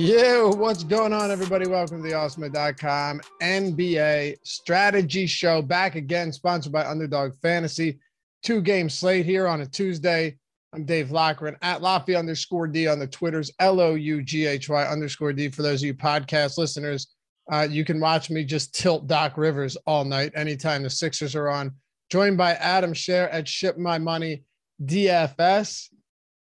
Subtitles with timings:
[0.00, 1.66] Yeah, what's going on, everybody?
[1.66, 5.60] Welcome to the Awesemo.com NBA strategy show.
[5.60, 7.98] Back again, sponsored by Underdog Fantasy.
[8.44, 10.38] Two game slate here on a Tuesday.
[10.72, 14.68] I'm Dave Loughran at Loughy underscore D on the Twitters, L O U G H
[14.68, 15.48] Y underscore D.
[15.48, 17.08] For those of you podcast listeners,
[17.50, 21.48] uh, you can watch me just tilt Doc Rivers all night anytime the Sixers are
[21.48, 21.72] on.
[22.08, 24.44] Joined by Adam Scherer at Ship My Money
[24.80, 25.88] DFS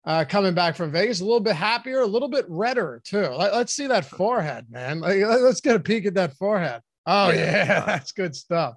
[0.06, 3.28] uh, coming back from Vegas, a little bit happier, a little bit redder too.
[3.28, 5.00] Let, us see that forehead, man.
[5.00, 6.82] Like, let's get a peek at that forehead.
[7.06, 8.76] Oh yeah, yeah that's good stuff.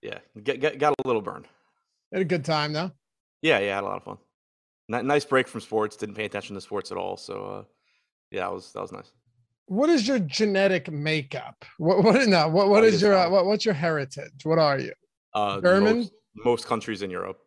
[0.00, 1.46] Yeah, get, get, got a little burn.
[2.12, 2.90] Had a good time though.
[3.40, 4.18] Yeah, yeah, had a lot of fun.
[4.92, 5.96] N- nice break from sports.
[5.96, 7.16] Didn't pay attention to sports at all.
[7.16, 7.64] So, uh,
[8.30, 9.10] yeah, that was that was nice.
[9.66, 11.64] What is your genetic makeup?
[11.78, 14.44] What what no, what what is your uh, what, what's your heritage?
[14.44, 14.92] What are you?
[15.34, 15.98] Uh, German.
[15.98, 16.12] Most,
[16.44, 17.38] most countries in Europe,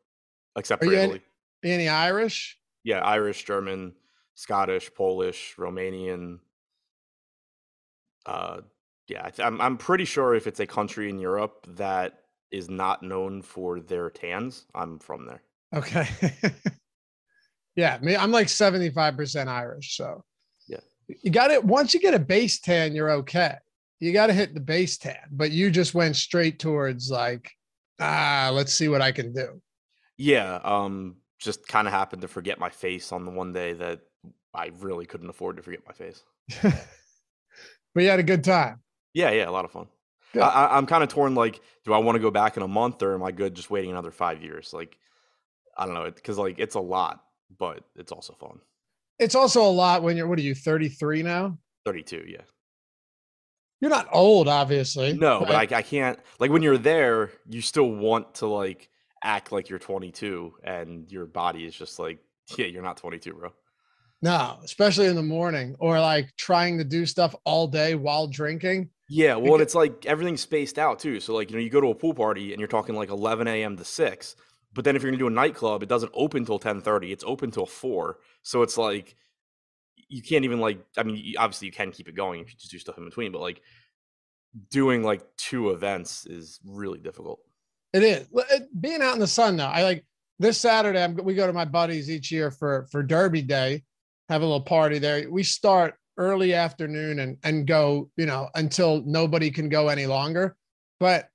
[0.56, 1.22] except for Italy.
[1.64, 2.58] Any, any Irish?
[2.86, 3.94] Yeah, Irish, German,
[4.36, 6.38] Scottish, Polish, Romanian.
[8.26, 8.62] Uh,
[9.08, 12.20] yeah, I'm I'm pretty sure if it's a country in Europe that
[12.52, 15.42] is not known for their tans, I'm from there.
[15.74, 16.08] Okay.
[17.76, 20.24] yeah, me, I'm like 75% Irish, so
[20.68, 21.64] yeah, you got it.
[21.64, 23.56] Once you get a base tan, you're okay.
[24.00, 27.52] You got to hit the base tan, but you just went straight towards like,
[28.00, 29.60] ah, let's see what I can do.
[30.18, 34.02] Yeah, um, just kind of happened to forget my face on the one day that
[34.54, 36.24] I really couldn't afford to forget my face.
[36.62, 38.82] but you had a good time.
[39.14, 39.88] Yeah, yeah, a lot of fun.
[40.42, 41.36] I, am kind of torn.
[41.36, 43.70] Like, do I want to go back in a month, or am I good just
[43.70, 44.74] waiting another five years?
[44.74, 44.98] Like,
[45.78, 47.24] I don't know, because like it's a lot,
[47.58, 48.60] but it's also fun.
[49.20, 50.28] It's also a lot when you're.
[50.28, 50.56] What are you?
[50.56, 51.58] 33 now?
[51.86, 52.26] 32.
[52.28, 52.42] Yeah.
[53.80, 55.14] You're not old, obviously.
[55.14, 56.20] No, but I, I can't.
[56.40, 58.90] Like when you're there, you still want to like
[59.26, 62.20] act like you're 22 and your body is just like,
[62.58, 63.52] yeah, you're not 22, bro.
[64.22, 68.90] No, especially in the morning or like trying to do stuff all day while drinking.
[69.10, 71.20] Yeah, well, it's like everything's spaced out too.
[71.20, 73.48] So, like, you know, you go to a pool party and you're talking like 11
[73.48, 73.78] a.m.
[73.78, 74.36] to 6.
[74.74, 77.12] But then if you're gonna do a nightclub, it doesn't open till 10:30.
[77.12, 78.18] It's open till 4.
[78.42, 79.16] So it's like
[80.10, 80.80] you can't even like.
[80.98, 83.32] I mean, obviously you can keep it going if you just do stuff in between,
[83.32, 83.62] but like
[84.72, 87.40] doing like two events is really difficult.
[87.96, 88.28] It is
[88.78, 89.68] being out in the sun though.
[89.68, 90.06] I like
[90.38, 91.02] this Saturday.
[91.02, 93.84] I'm, we go to my buddies each year for for Derby Day,
[94.28, 95.32] have a little party there.
[95.32, 100.58] We start early afternoon and and go, you know, until nobody can go any longer.
[101.00, 101.30] But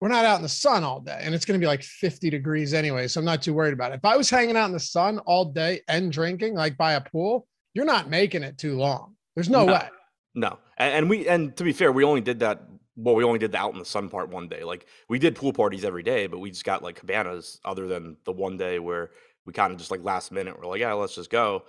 [0.00, 2.30] we're not out in the sun all day, and it's going to be like 50
[2.30, 3.96] degrees anyway, so I'm not too worried about it.
[3.96, 7.02] If I was hanging out in the sun all day and drinking, like by a
[7.02, 9.16] pool, you're not making it too long.
[9.34, 9.88] There's no, no way.
[10.34, 12.62] No, and, and we and to be fair, we only did that
[12.96, 14.64] well, we only did the out in the sun part one day.
[14.64, 18.16] Like we did pool parties every day, but we just got like cabanas other than
[18.24, 19.10] the one day where
[19.46, 21.64] we kind of just like last minute we're like, yeah, let's just go.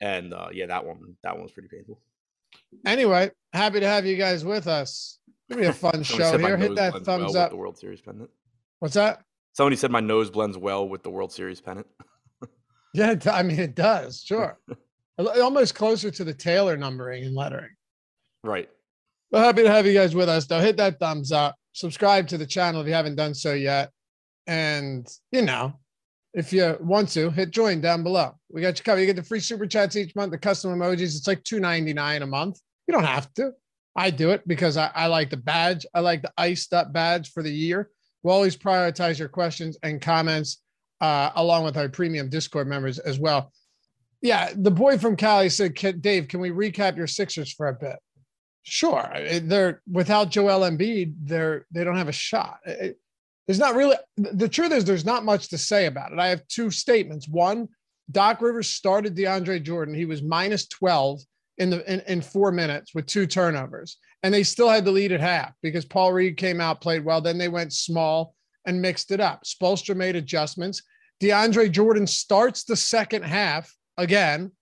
[0.00, 2.00] And uh, yeah, that one that one was pretty painful.
[2.86, 5.18] Anyway, happy to have you guys with us.
[5.48, 6.56] It'll be a fun show here.
[6.56, 7.50] Hit that thumbs well up.
[7.50, 8.30] the World Series pennant.
[8.80, 9.22] What's that?
[9.52, 11.86] Somebody said my nose blends well with the World Series pennant.
[12.94, 14.22] yeah, I mean it does.
[14.22, 14.58] Sure,
[15.18, 17.70] almost closer to the Taylor numbering and lettering.
[18.42, 18.68] Right.
[19.32, 20.60] We're happy to have you guys with us, though.
[20.60, 23.90] Hit that thumbs up, subscribe to the channel if you haven't done so yet.
[24.46, 25.72] And, you know,
[26.34, 28.34] if you want to, hit join down below.
[28.50, 29.00] We got you covered.
[29.00, 31.16] You get the free super chats each month, the custom emojis.
[31.16, 32.60] It's like $2.99 a month.
[32.86, 33.52] You don't have to.
[33.96, 35.86] I do it because I, I like the badge.
[35.94, 37.88] I like the iced up badge for the year.
[38.22, 40.60] We'll always prioritize your questions and comments
[41.00, 43.50] uh, along with our premium Discord members as well.
[44.20, 47.96] Yeah, the boy from Cali said, Dave, can we recap your Sixers for a bit?
[48.64, 49.10] Sure,
[49.42, 52.58] they're without Joel Embiid, they're they don't have a shot.
[52.64, 52.98] It,
[53.46, 56.18] there's not really the truth is there's not much to say about it.
[56.18, 57.28] I have two statements.
[57.28, 57.68] One,
[58.10, 59.94] Doc Rivers started DeAndre Jordan.
[59.94, 61.20] He was minus 12
[61.58, 65.10] in the in, in four minutes with two turnovers, and they still had the lead
[65.10, 67.20] at half because Paul Reed came out, played well.
[67.20, 69.42] Then they went small and mixed it up.
[69.44, 70.82] Spoelstra made adjustments.
[71.20, 74.52] DeAndre Jordan starts the second half again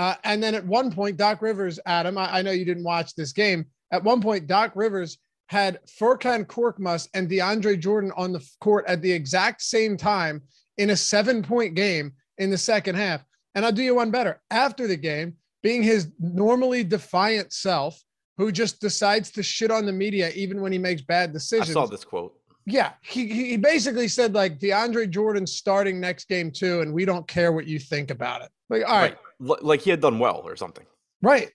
[0.00, 3.14] uh, and then at one point, Doc Rivers, Adam, I, I, know you didn't watch
[3.14, 3.66] this game.
[3.92, 5.18] At one point, Doc Rivers
[5.50, 10.40] had Furkan Korkmaz and DeAndre Jordan on the court at the exact same time
[10.78, 13.22] in a seven point game in the second half.
[13.54, 14.40] And I'll do you one better.
[14.50, 18.02] After the game, being his normally defiant self,
[18.38, 21.68] who just decides to shit on the media even when he makes bad decisions.
[21.68, 22.32] I saw this quote.
[22.64, 27.28] Yeah, he, he basically said like DeAndre Jordan starting next game too, and we don't
[27.28, 28.50] care what you think about it.
[28.70, 29.12] Like, all right.
[29.12, 30.86] right like he had done well or something.
[31.22, 31.50] Right.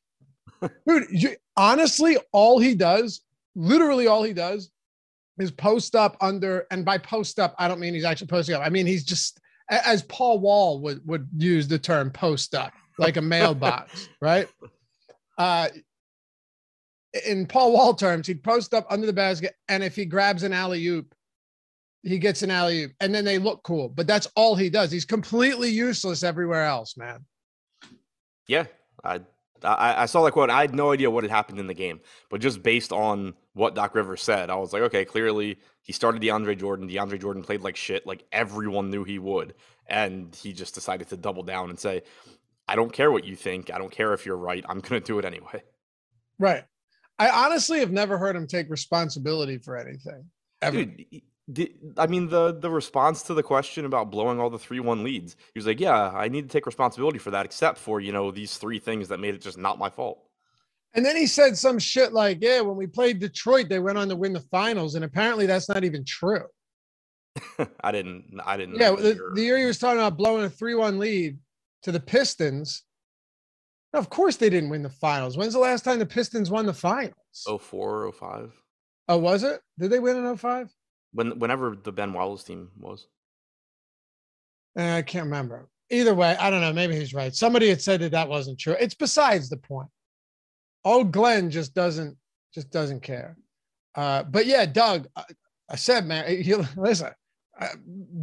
[0.87, 3.21] Dude, you, honestly, all he does,
[3.55, 4.71] literally all he does,
[5.37, 8.61] is post up under, and by post up, I don't mean he's actually posting up.
[8.63, 9.39] I mean he's just
[9.69, 14.47] as Paul Wall would would use the term post up, like a mailbox, right?
[15.37, 15.69] Uh,
[17.25, 20.53] in Paul Wall terms, he'd post up under the basket, and if he grabs an
[20.53, 21.13] alley oop,
[22.03, 23.89] he gets an alley oop, and then they look cool.
[23.89, 24.91] But that's all he does.
[24.91, 27.25] He's completely useless everywhere else, man.
[28.47, 28.65] Yeah,
[29.03, 29.21] I
[29.63, 30.49] I, I saw that quote.
[30.49, 31.99] I had no idea what had happened in the game,
[32.29, 36.21] but just based on what Doc Rivers said, I was like, okay, clearly he started
[36.21, 36.89] DeAndre Jordan.
[36.89, 39.55] DeAndre Jordan played like shit, like everyone knew he would,
[39.87, 42.03] and he just decided to double down and say,
[42.67, 43.71] I don't care what you think.
[43.71, 44.65] I don't care if you're right.
[44.67, 45.63] I'm going to do it anyway.
[46.39, 46.63] Right.
[47.17, 50.25] I honestly have never heard him take responsibility for anything.
[50.61, 50.85] Ever.
[50.85, 51.05] Dude,
[51.97, 55.35] I mean the the response to the question about blowing all the three one leads.
[55.53, 58.31] He was like, "Yeah, I need to take responsibility for that, except for you know
[58.31, 60.23] these three things that made it just not my fault."
[60.95, 64.09] And then he said some shit like, "Yeah, when we played Detroit, they went on
[64.09, 66.45] to win the finals," and apparently that's not even true.
[67.83, 68.39] I didn't.
[68.43, 68.77] I didn't.
[68.77, 71.37] Yeah, the, the year he was talking about blowing a three one lead
[71.83, 72.83] to the Pistons.
[73.93, 75.37] of course, they didn't win the finals.
[75.37, 77.13] When's the last time the Pistons won the finals?
[77.47, 78.51] Oh four, oh five.
[79.07, 79.61] Oh, was it?
[79.77, 80.73] Did they win in 05?
[81.15, 83.07] When whenever the Ben Wallace team was.
[84.77, 85.69] Eh, I can't remember.
[85.89, 86.73] Either way, I don't know.
[86.73, 87.33] Maybe he's right.
[87.33, 88.75] Somebody had said that that wasn't true.
[88.79, 89.89] It's besides the point.
[90.83, 92.17] Old Glenn just doesn't
[92.53, 93.37] just doesn't care.
[93.95, 95.23] Uh, but yeah, Doug, I,
[95.69, 96.25] I said, man,
[96.77, 97.11] listen,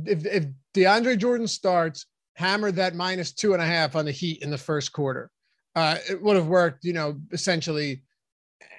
[0.05, 4.43] if if DeAndre Jordan starts, hammered that minus two and a half on the Heat
[4.43, 5.31] in the first quarter,
[5.75, 6.85] uh, it would have worked.
[6.85, 8.03] You know, essentially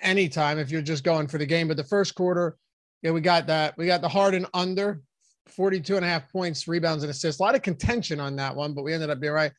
[0.02, 1.68] anytime if you're just going for the game.
[1.68, 2.58] But the first quarter,
[3.04, 3.78] yeah, we got that.
[3.78, 5.02] We got the Harden under
[5.48, 7.40] 42 and a half points, rebounds, and assists.
[7.40, 9.52] A lot of contention on that one, but we ended up being right.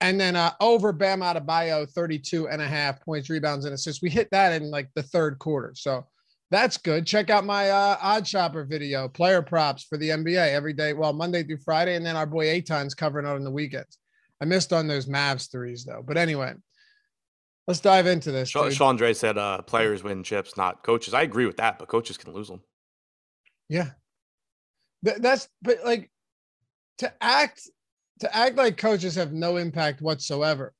[0.00, 4.02] And then uh, over Bam Adebayo, 32 and a half points, rebounds, and assists.
[4.02, 5.72] We hit that in like the third quarter.
[5.76, 6.06] So
[6.50, 7.06] that's good.
[7.06, 10.92] Check out my uh, OddsShopper video, player props for the NBA every day.
[10.92, 11.96] Well, Monday through Friday.
[11.96, 13.98] And then our boy Aton's covering out on the weekends.
[14.40, 16.02] I missed on those Mavs threes, though.
[16.04, 16.54] But anyway,
[17.68, 18.48] let's dive into this.
[18.48, 21.14] Sean, Sean Dre said uh, players win chips, not coaches.
[21.14, 22.60] I agree with that, but coaches can lose them.
[23.72, 23.90] Yeah.
[25.02, 26.10] That's but like
[26.98, 27.68] to act
[28.20, 30.74] to act like coaches have no impact whatsoever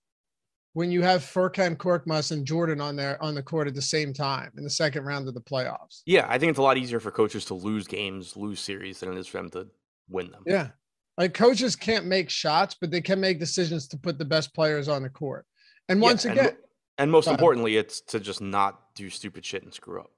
[0.75, 4.13] when you have Furkan Korkmaz and Jordan on there on the court at the same
[4.13, 6.03] time in the second round of the playoffs.
[6.07, 9.13] Yeah, I think it's a lot easier for coaches to lose games, lose series than
[9.13, 9.69] it is for them to
[10.09, 10.43] win them.
[10.47, 10.69] Yeah.
[11.17, 14.89] Like coaches can't make shots, but they can make decisions to put the best players
[14.89, 15.47] on the court.
[15.89, 16.57] And once yeah, again, and,
[16.99, 20.11] and most importantly, it's to just not do stupid shit and screw up.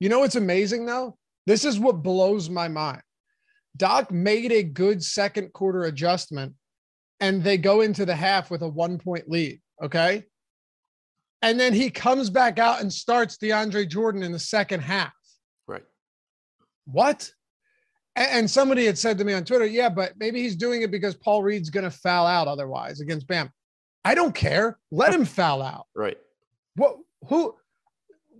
[0.00, 1.18] You know what's amazing though?
[1.46, 3.02] This is what blows my mind.
[3.76, 6.54] Doc made a good second quarter adjustment
[7.20, 9.60] and they go into the half with a one point lead.
[9.82, 10.24] Okay.
[11.42, 15.12] And then he comes back out and starts DeAndre Jordan in the second half.
[15.66, 15.84] Right.
[16.86, 17.30] What?
[18.16, 21.16] And somebody had said to me on Twitter, yeah, but maybe he's doing it because
[21.16, 23.50] Paul Reed's going to foul out otherwise against Bam.
[24.04, 24.78] I don't care.
[24.90, 25.86] Let him foul out.
[25.94, 26.16] Right.
[26.76, 26.98] What?
[27.28, 27.56] Who?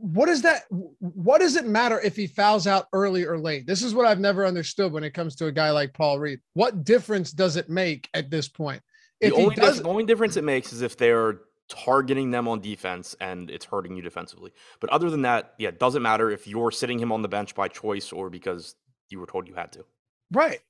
[0.04, 0.64] What does that
[0.98, 3.66] what does it matter if he fouls out early or late?
[3.66, 6.40] This is what i've never understood when it comes to a guy like paul reed.
[6.52, 8.82] What difference does it make at this point?
[9.20, 11.40] If the only, does, the only difference it makes is if they're
[11.70, 14.50] targeting them on defense and it's hurting you defensively.
[14.80, 17.54] But other than that yeah it doesn't matter if you're sitting him on the bench
[17.54, 18.74] by choice or because
[19.08, 19.86] you were told you had to.
[20.30, 20.60] Right.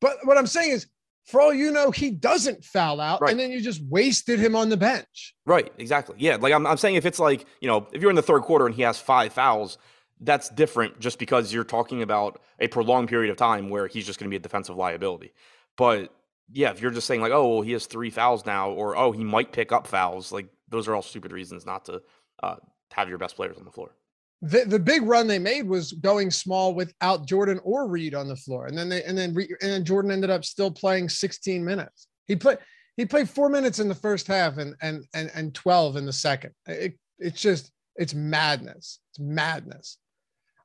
[0.00, 0.88] But what i'm saying is
[1.30, 3.30] for all you know, he doesn't foul out, right.
[3.30, 5.34] and then you just wasted him on the bench.
[5.46, 6.16] Right, exactly.
[6.18, 8.42] Yeah, like I'm, I'm saying, if it's like you know, if you're in the third
[8.42, 9.78] quarter and he has five fouls,
[10.20, 14.18] that's different, just because you're talking about a prolonged period of time where he's just
[14.18, 15.32] going to be a defensive liability.
[15.76, 16.12] But
[16.52, 19.12] yeah, if you're just saying like, oh, well, he has three fouls now, or oh,
[19.12, 22.02] he might pick up fouls, like those are all stupid reasons not to
[22.42, 22.56] uh,
[22.92, 23.94] have your best players on the floor
[24.42, 28.36] the, the big run they made was going small without Jordan or Reed on the
[28.36, 32.06] floor, and then they and then and then Jordan ended up still playing 16 minutes.
[32.26, 32.58] He played
[32.96, 36.12] he played four minutes in the first half and and and and 12 in the
[36.12, 36.52] second.
[36.66, 39.00] It, it's just it's madness.
[39.10, 39.98] It's madness.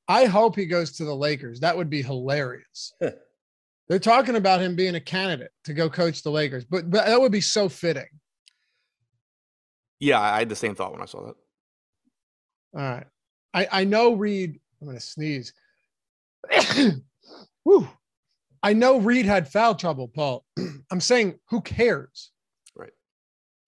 [0.07, 1.59] I hope he goes to the Lakers.
[1.59, 2.93] That would be hilarious.
[3.89, 7.19] They're talking about him being a candidate to go coach the Lakers, but but that
[7.19, 8.07] would be so fitting.
[9.99, 11.35] Yeah, I had the same thought when I saw that.
[12.73, 13.07] All right.
[13.55, 15.53] I, I know Reed, I'm going to sneeze.
[17.65, 17.87] Woo.
[18.61, 20.43] I know Reed had foul trouble, Paul.
[20.91, 22.31] I'm saying, who cares?
[22.75, 22.91] Right.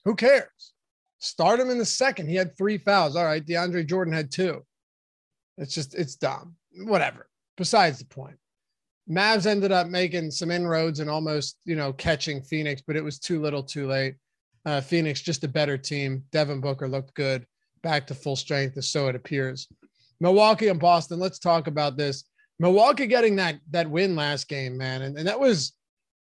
[0.03, 0.74] Who cares?
[1.20, 2.27] Start him in the second.
[2.27, 3.15] He had three fouls.
[3.15, 3.46] All right.
[3.46, 4.62] DeAndre Jordan had two.
[5.58, 6.56] It's just, it's dumb.
[6.84, 7.29] Whatever.
[7.56, 8.38] Besides the point.
[9.10, 13.20] Mavs ended up making some inroads and almost, you know, catching Phoenix, but it was
[13.20, 14.15] too little too late.
[14.65, 16.25] Uh, Phoenix, just a better team.
[16.34, 17.46] Devin Booker looked good
[17.88, 19.70] back to full strength, as so it appears.
[20.20, 21.22] Milwaukee and Boston.
[21.22, 22.25] Let's talk about this.
[22.60, 25.72] Milwaukee getting that that win last game, man, and, and that was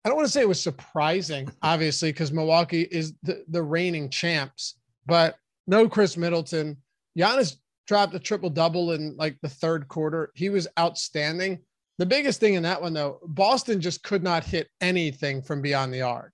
[0.03, 4.09] I don't want to say it was surprising, obviously, because Milwaukee is the, the reigning
[4.09, 6.79] champs, but no Khris Middleton.
[7.19, 7.57] Giannis
[7.87, 10.31] dropped a triple double in like the third quarter.
[10.35, 11.59] He was outstanding.
[11.99, 15.93] The biggest thing in that one, though, Boston just could not hit anything from beyond
[15.93, 16.33] the arc.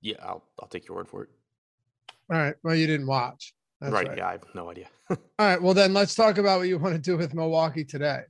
[0.00, 1.28] Yeah, I'll I'll take your word for it.
[2.32, 2.54] All right.
[2.62, 3.52] Well, you didn't watch.
[3.82, 4.88] Right, right, Yeah, I have no idea.
[5.10, 5.60] All right.
[5.60, 8.22] Well, then let's talk about what you want to do with Milwaukee today.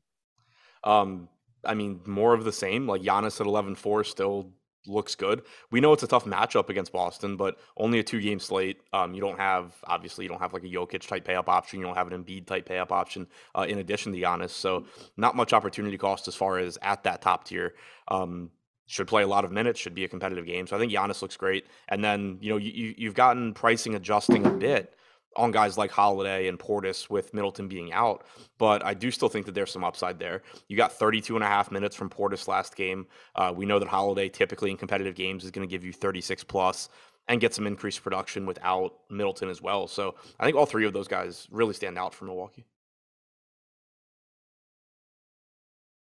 [0.82, 1.28] Um,
[1.64, 2.88] I mean, more of the same.
[2.88, 4.50] Like Giannis at 11-4 still
[4.88, 5.42] looks good.
[5.71, 8.80] We know it's a tough matchup against Boston, but only a two game slate.
[8.92, 11.78] Um, you don't have obviously you don't have like a Jokic type pay up option.
[11.78, 14.50] You don't have an Embiid type pay up option uh, in addition to Giannis.
[14.50, 17.75] So not much opportunity cost as far as at that top tier.
[18.09, 18.50] Um,
[18.92, 19.80] should play a lot of minutes.
[19.80, 20.66] Should be a competitive game.
[20.66, 21.66] So I think Giannis looks great.
[21.88, 24.94] And then you know you you've gotten pricing adjusting a bit
[25.34, 28.26] on guys like Holiday and Portis with Middleton being out.
[28.58, 30.42] But I do still think that there's some upside there.
[30.68, 33.06] You got 32 and a half minutes from Portis last game.
[33.34, 36.44] Uh, we know that Holiday typically in competitive games is going to give you 36
[36.44, 36.90] plus
[37.28, 39.88] and get some increased production without Middleton as well.
[39.88, 42.66] So I think all three of those guys really stand out for Milwaukee.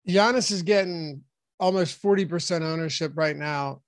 [0.06, 1.22] Giannis is getting
[1.58, 3.80] almost 40% ownership right now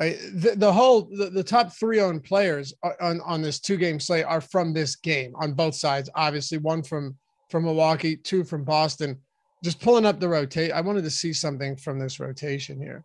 [0.00, 4.00] I, the, the whole the, the top three owned players on on this two game
[4.00, 6.08] slate are from this game on both sides.
[6.14, 7.16] Obviously, one from
[7.50, 9.18] from Milwaukee, two from Boston.
[9.62, 10.72] Just pulling up the rotate.
[10.72, 13.04] I wanted to see something from this rotation here,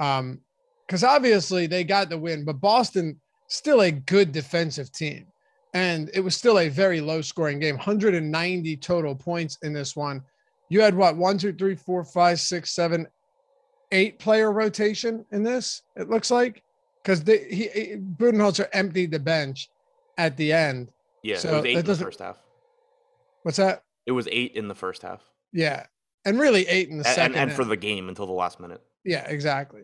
[0.00, 0.40] um,
[0.86, 5.26] because obviously they got the win, but Boston still a good defensive team,
[5.74, 7.76] and it was still a very low scoring game.
[7.76, 10.22] 190 total points in this one.
[10.70, 13.06] You had what one, two, three, four, five, six, seven,
[13.92, 15.82] eight player rotation in this.
[15.96, 16.62] It looks like
[17.02, 19.68] because he, he Budenholzer emptied the bench
[20.18, 20.90] at the end.
[21.22, 22.38] Yeah, so it was eight in the first half.
[23.42, 23.82] What's that?
[24.06, 25.20] It was eight in the first half.
[25.52, 25.86] Yeah,
[26.24, 27.36] and really eight in the and, second.
[27.36, 28.82] And, and for the game until the last minute.
[29.04, 29.82] Yeah, exactly.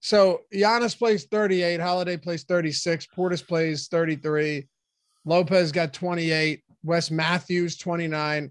[0.00, 4.66] So Giannis plays 38, Holiday plays 36, Portis plays 33,
[5.24, 8.50] Lopez got 28, Wes Matthews 29,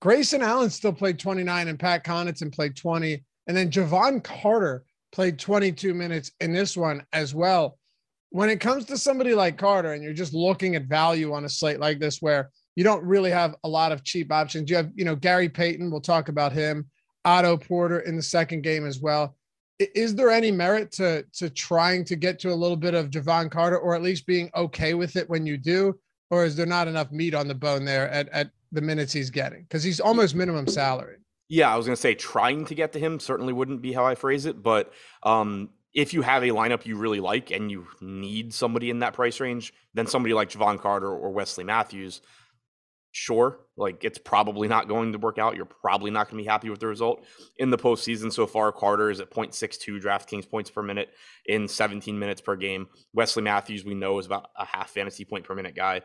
[0.00, 3.24] Grayson Allen still played 29, and Pat Connaughton played 20.
[3.50, 7.80] And then Jevon Carter played 22 minutes in this one as well.
[8.28, 11.48] When it comes to somebody like Carter, and you're just looking at value on a
[11.48, 14.92] slate like this, where you don't really have a lot of cheap options, you have,
[14.94, 16.88] you know, Gary Payton, we'll talk about him,
[17.24, 19.34] Otto Porter in the second game as well.
[19.80, 23.50] Is there any merit to to trying to get to a little bit of Jevon
[23.50, 25.98] Carter, or at least being okay with it when you do,
[26.30, 29.28] or is there not enough meat on the bone there at, at the minutes he's
[29.28, 29.62] getting?
[29.62, 31.16] Because he's almost minimum salary.
[31.50, 34.06] Yeah, I was going to say trying to get to him certainly wouldn't be how
[34.06, 34.92] I phrase it, but
[35.24, 39.14] um, if you have a lineup you really like and you need somebody in that
[39.14, 42.20] price range, then somebody like Jevon Carter or Wesley Matthews,
[43.10, 45.56] sure, like it's probably not going to work out.
[45.56, 47.26] You're probably not going to be happy with the result
[47.56, 48.70] in the postseason so far.
[48.70, 51.08] Carter is at 0.62 DraftKings points per minute
[51.46, 52.86] in 17 minutes per game.
[53.12, 56.02] Wesley Matthews, we know, is about a half fantasy point per minute guy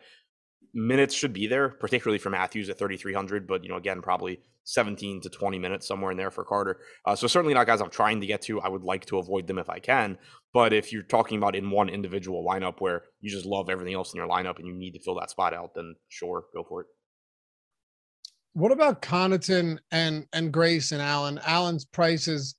[0.73, 3.47] minutes should be there, particularly for Matthews at 3,300.
[3.47, 6.79] But, you know, again, probably 17 to 20 minutes somewhere in there for Carter.
[7.05, 8.59] Uh, so certainly not guys I'm trying to get to.
[8.59, 10.17] I would like to avoid them if I can.
[10.53, 14.13] But if you're talking about in one individual lineup where you just love everything else
[14.13, 16.81] in your lineup and you need to fill that spot out, then sure, go for
[16.81, 16.87] it.
[18.53, 21.41] What about Connaughton and and Grayson Allen?
[21.45, 22.55] Allen's prices,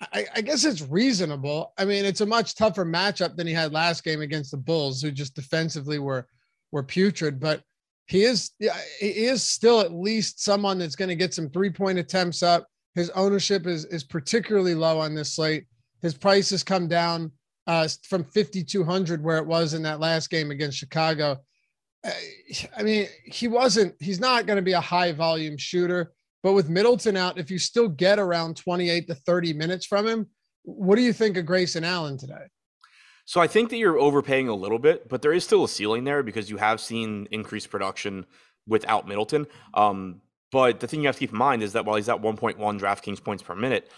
[0.00, 1.74] I, I guess it's reasonable.
[1.76, 5.02] I mean, it's a much tougher matchup than he had last game against the Bulls,
[5.02, 6.26] who just defensively were
[6.72, 7.62] were putrid, but
[8.06, 11.98] he is he is still at least someone that's going to get some three point
[11.98, 12.66] attempts up.
[12.94, 15.66] His ownership is is particularly low on this slate.
[16.02, 17.32] His price has come down
[17.66, 21.36] uh, from 5200 where it was in that last game against Chicago.
[22.06, 22.10] Uh,
[22.76, 23.94] I mean, he wasn't.
[24.00, 26.12] He's not going to be a high volume shooter.
[26.42, 30.26] But with Middleton out, if you still get around 28 to 30 minutes from him,
[30.62, 32.46] what do you think of Grayson Allen today?
[33.28, 36.04] So I think that you're overpaying a little bit, but there is still a ceiling
[36.04, 38.24] there because you have seen increased production
[38.66, 39.46] without Middleton.
[39.74, 42.22] Um, but the thing you have to keep in mind is that while he's at
[42.22, 43.90] 1.1 DraftKings points per minute,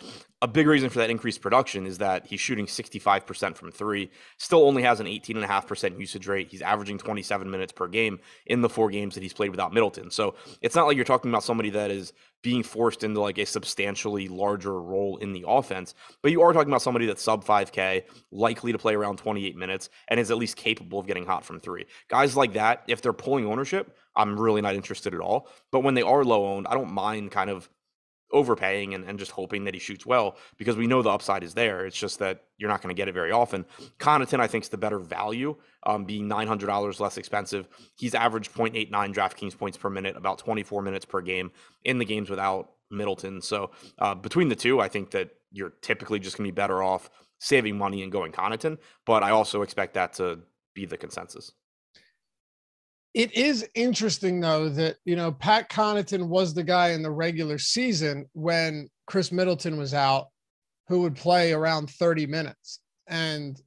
[0.43, 4.65] a big reason for that increased production is that he's shooting 65% from three, still
[4.65, 6.49] only has an 18.5% usage rate.
[6.51, 10.11] He's averaging 27 minutes per game in the four games that he's played without Middleton.
[10.11, 13.45] So it's not like you're talking about somebody that is being forced into like a
[13.45, 18.05] substantially larger role in the offense, but you are talking about somebody that's sub 5K,
[18.33, 21.61] likely to play around 28 minutes, and is at least capable of getting hot from
[21.61, 21.85] three.
[22.09, 25.49] Guys like that, if they're pulling ownership, I'm really not interested at all.
[25.71, 27.69] But when they are low owned, I don't mind kind of
[28.33, 31.55] overpaying and, and just hoping that he shoots well because we know the upside is
[31.55, 31.85] there.
[31.87, 33.65] It's just that you're not going to get it very often.
[33.99, 37.69] Connaughton, I think, is the better value, um, being $900 less expensive.
[37.97, 41.51] He's averaged 0.89 DraftKings points per minute, about 24 minutes per game
[41.85, 43.41] in the games without Middleton.
[43.41, 46.83] So uh, between the two, I think that you're typically just going to be better
[46.83, 48.79] off saving money and going Connaughton.
[49.07, 50.41] But I also expect that to
[50.75, 51.53] be the consensus.
[53.13, 57.59] It is interesting though that you know Pat Connaughton was the guy in the regular
[57.59, 60.29] season when Khris Middleton was out,
[60.89, 63.61] who would play around 30 minutes, and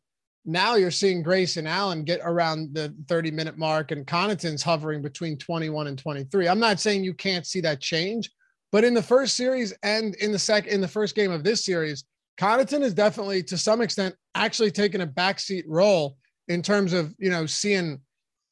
[0.45, 5.37] now you're seeing Grayson Allen get around the 30 minute mark, and Connaughton's hovering between
[5.37, 6.47] 21 and 23.
[6.47, 8.29] I'm not saying you can't see that change,
[8.71, 11.65] but in the first series and in the second in the first game of this
[11.65, 12.05] series,
[12.39, 17.29] Connaughton is definitely to some extent actually taking a backseat role in terms of you
[17.29, 17.99] know seeing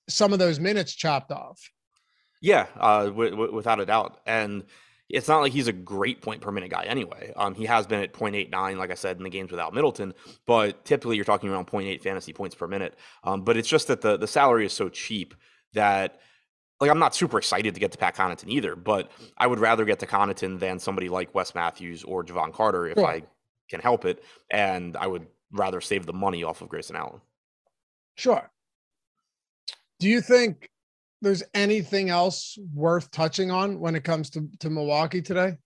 [0.10, 1.60] some of those minutes chopped off.
[2.42, 4.20] Yeah, uh, w- w- without a doubt.
[4.26, 4.64] And
[5.10, 7.34] it's not like he's a great point per minute guy anyway.
[7.36, 10.14] Um, he has been at 0.89, like I said, in the games without Middleton,
[10.48, 12.98] but typically you're talking around 0.8 fantasy points per minute.
[13.24, 15.36] Um, but it's just that the, the salary is so cheap
[15.74, 16.20] that
[16.80, 19.86] like I'm not super excited to get to Pat Connaughton either, but I would rather
[19.86, 23.24] get to Connaughton than somebody like Wes Matthews or Jevon Carter if I
[23.70, 24.24] can help it.
[24.50, 27.22] And I would rather save the money off of Grayson Allen.
[28.16, 28.50] Sure.
[30.02, 30.68] Do you think
[31.22, 35.58] there's anything else worth touching on when it comes to, to Milwaukee today?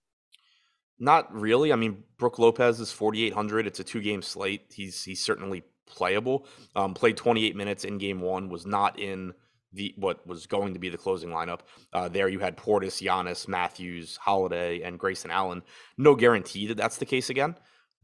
[0.98, 1.72] Not really.
[1.72, 3.66] I mean, Brook Lopez is 4,800.
[3.66, 4.66] It's a two game slate.
[4.68, 6.46] He's he's certainly playable.
[6.74, 8.50] Um, played 28 minutes in game one.
[8.50, 9.32] Was not in
[9.72, 11.60] the what was going to be the closing lineup.
[11.94, 15.62] Uh, there you had Portis, Giannis, Matthews, Holiday, and Grayson Allen.
[15.96, 17.56] No guarantee that that's the case again.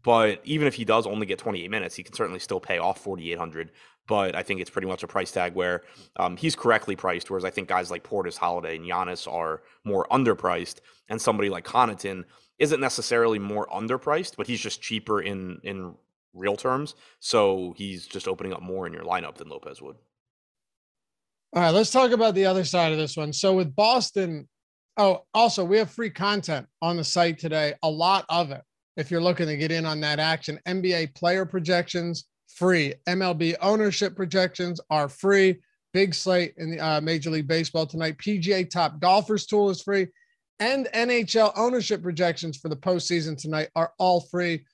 [0.02, 2.98] But even if he does only get 28 minutes, he can certainly still pay off
[3.02, 3.70] 4,800
[4.08, 5.82] but I think it's pretty much a price tag where
[6.16, 10.06] um, he's correctly priced, whereas I think guys like Portis, Holiday, and Giannis are more
[10.10, 12.24] underpriced, and somebody like Connaughton
[12.58, 15.94] isn't necessarily more underpriced, but he's just cheaper in in
[16.34, 19.96] real terms, so he's just opening up more in your lineup than Lopez would.
[21.54, 23.32] All right, let's talk about the other side of this one.
[23.32, 24.48] So with Boston,
[24.96, 28.62] oh, also we have free content on the site today, a lot of it.
[28.96, 32.94] If you're looking to get in on that action, NBA player projections free.
[33.06, 35.60] MLB ownership projections are free.
[35.92, 38.16] Big slate in the uh, Major League Baseball tonight.
[38.18, 40.06] PGA Top Golfers Tool is free,
[40.58, 44.64] and NHL ownership projections for the postseason tonight are all free.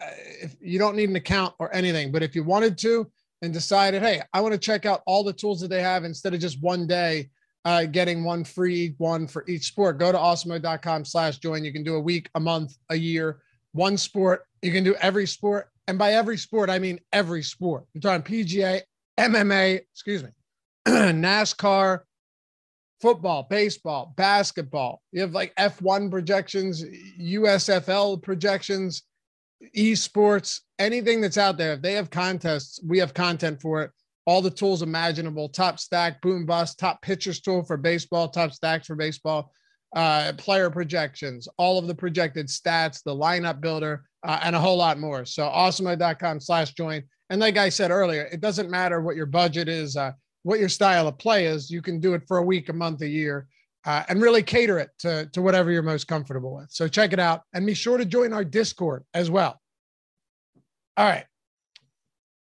[0.00, 0.06] Uh,
[0.40, 3.10] if you don't need an account or anything, but if you wanted to
[3.42, 6.32] and decided, hey, I want to check out all the tools that they have instead
[6.32, 7.28] of just one day
[7.64, 11.64] uh, getting one free one for each sport, go to awesemo.com slash join.
[11.64, 13.42] You can do a week, a month, a year,
[13.72, 14.46] one sport.
[14.62, 17.84] You can do every sport and by every sport, I mean every sport.
[17.92, 18.82] You're talking PGA,
[19.18, 20.30] MMA, excuse me,
[20.88, 22.00] NASCAR,
[23.00, 25.02] football, baseball, basketball.
[25.10, 26.84] You have like F1 projections,
[27.20, 29.02] USFL projections,
[29.76, 31.74] esports, anything that's out there.
[31.74, 33.90] If they have contests, we have content for it.
[34.24, 38.86] All the tools imaginable top stack, boom bust, top pitchers tool for baseball, top stacks
[38.86, 39.52] for baseball,
[39.94, 44.76] uh, player projections, all of the projected stats, the lineup builder uh, and a whole
[44.76, 45.24] lot more.
[45.24, 47.02] So awesemo.com slash join.
[47.30, 50.68] And like I said earlier, it doesn't matter what your budget is, uh, what your
[50.68, 51.70] style of play is.
[51.70, 53.48] You can do it for a week, a month, a year,
[53.84, 56.70] uh, and really cater it to, to whatever you're most comfortable with.
[56.70, 59.60] So check it out and be sure to join our Discord as well.
[60.96, 61.24] All right.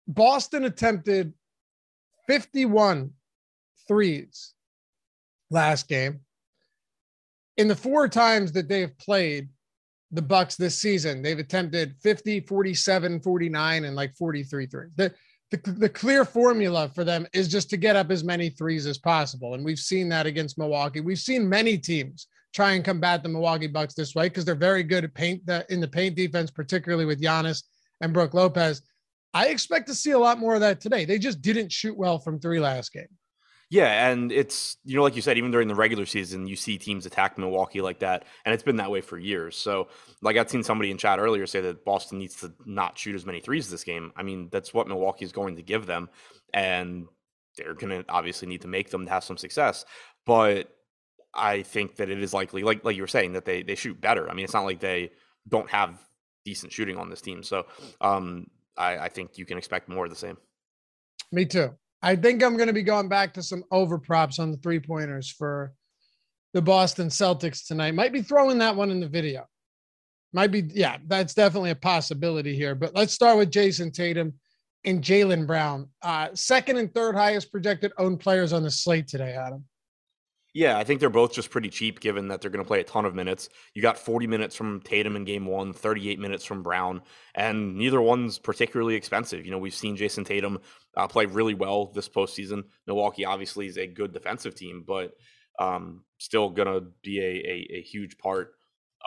[0.08, 1.32] Boston attempted
[2.28, 3.10] 51
[3.88, 4.54] threes
[5.50, 6.20] last game.
[7.56, 9.48] In the four times that they've played,
[10.10, 11.22] the Bucks this season.
[11.22, 14.90] They've attempted 50, 47, 49, and like 43 threes.
[14.96, 15.12] The,
[15.50, 18.98] the, the clear formula for them is just to get up as many threes as
[18.98, 19.54] possible.
[19.54, 21.00] And we've seen that against Milwaukee.
[21.00, 24.82] We've seen many teams try and combat the Milwaukee Bucks this way because they're very
[24.82, 27.64] good at paint the, in the paint defense, particularly with Giannis
[28.00, 28.82] and Brook Lopez.
[29.34, 31.04] I expect to see a lot more of that today.
[31.04, 33.08] They just didn't shoot well from three last game.
[33.68, 36.78] Yeah, and it's you know like you said, even during the regular season, you see
[36.78, 39.56] teams attack Milwaukee like that, and it's been that way for years.
[39.56, 39.88] So,
[40.22, 43.26] like I've seen somebody in chat earlier say that Boston needs to not shoot as
[43.26, 44.12] many threes this game.
[44.16, 46.08] I mean, that's what Milwaukee is going to give them,
[46.54, 47.06] and
[47.56, 49.84] they're going to obviously need to make them to have some success.
[50.24, 50.70] But
[51.34, 54.00] I think that it is likely, like like you were saying, that they they shoot
[54.00, 54.30] better.
[54.30, 55.10] I mean, it's not like they
[55.48, 55.98] don't have
[56.44, 57.42] decent shooting on this team.
[57.42, 57.66] So,
[58.00, 60.36] um, I, I think you can expect more of the same.
[61.32, 61.74] Me too.
[62.02, 64.80] I think I'm going to be going back to some over props on the three
[64.80, 65.72] pointers for
[66.52, 67.94] the Boston Celtics tonight.
[67.94, 69.46] Might be throwing that one in the video.
[70.32, 72.74] Might be, yeah, that's definitely a possibility here.
[72.74, 74.34] But let's start with Jayson Tatum
[74.84, 75.88] and Jaylen Brown.
[76.02, 79.64] Uh, second and third highest projected owned players on the slate today, Adam.
[80.56, 82.84] Yeah, I think they're both just pretty cheap given that they're going to play a
[82.84, 83.50] ton of minutes.
[83.74, 87.02] You got 40 minutes from Tatum in game one, 38 minutes from Brown,
[87.34, 89.44] and neither one's particularly expensive.
[89.44, 90.60] You know, we've seen Jayson Tatum
[90.96, 92.62] uh, play really well this postseason.
[92.86, 95.12] Milwaukee obviously is a good defensive team, but
[95.58, 98.54] um, still going to be a, a, a, huge part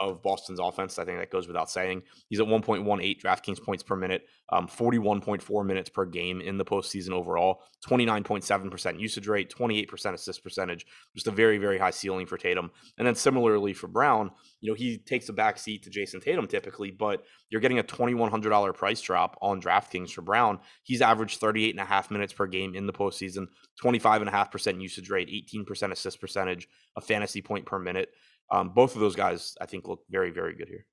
[0.00, 0.98] of Boston's offense.
[0.98, 2.02] I think that goes without saying.
[2.28, 7.10] He's at 1.18 DraftKings points per minute, um, 41.4 minutes per game in the postseason
[7.10, 12.70] overall, 29.7% usage rate, 28% assist percentage, just a very, very high ceiling for Tatum.
[12.98, 16.46] And then similarly for Brown, you know, he takes a back seat to Jayson Tatum
[16.46, 20.60] typically, but you're getting a $2,100 price drop on DraftKings for Brown.
[20.82, 23.48] He's averaged 38 and a half minutes per game in the postseason,
[23.82, 28.10] 25.5% usage rate, 18% assist percentage, a fantasy point per minute.
[28.50, 30.86] Um, both of those guys, I think, look very, very good here.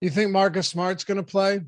[0.00, 1.60] You think Marcus Smart's going to play?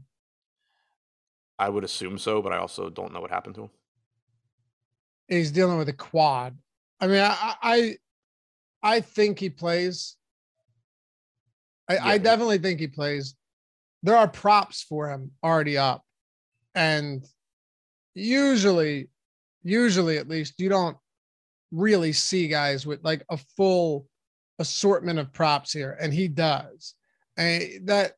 [1.59, 3.71] I would assume so, but I also don't know what happened to him.
[5.29, 6.57] He's dealing with a quad.
[7.01, 7.97] I mean, I I,
[8.83, 10.16] I think he plays.
[11.88, 12.05] I, yeah.
[12.07, 13.35] I definitely think he plays.
[14.03, 16.05] There are props for him already up,
[16.75, 17.25] and
[18.14, 19.11] usually,
[19.62, 20.97] usually at least, you don't
[21.73, 24.07] really see guys with like a full
[24.61, 26.94] assortment of props here, and he does.
[27.37, 28.12] And that,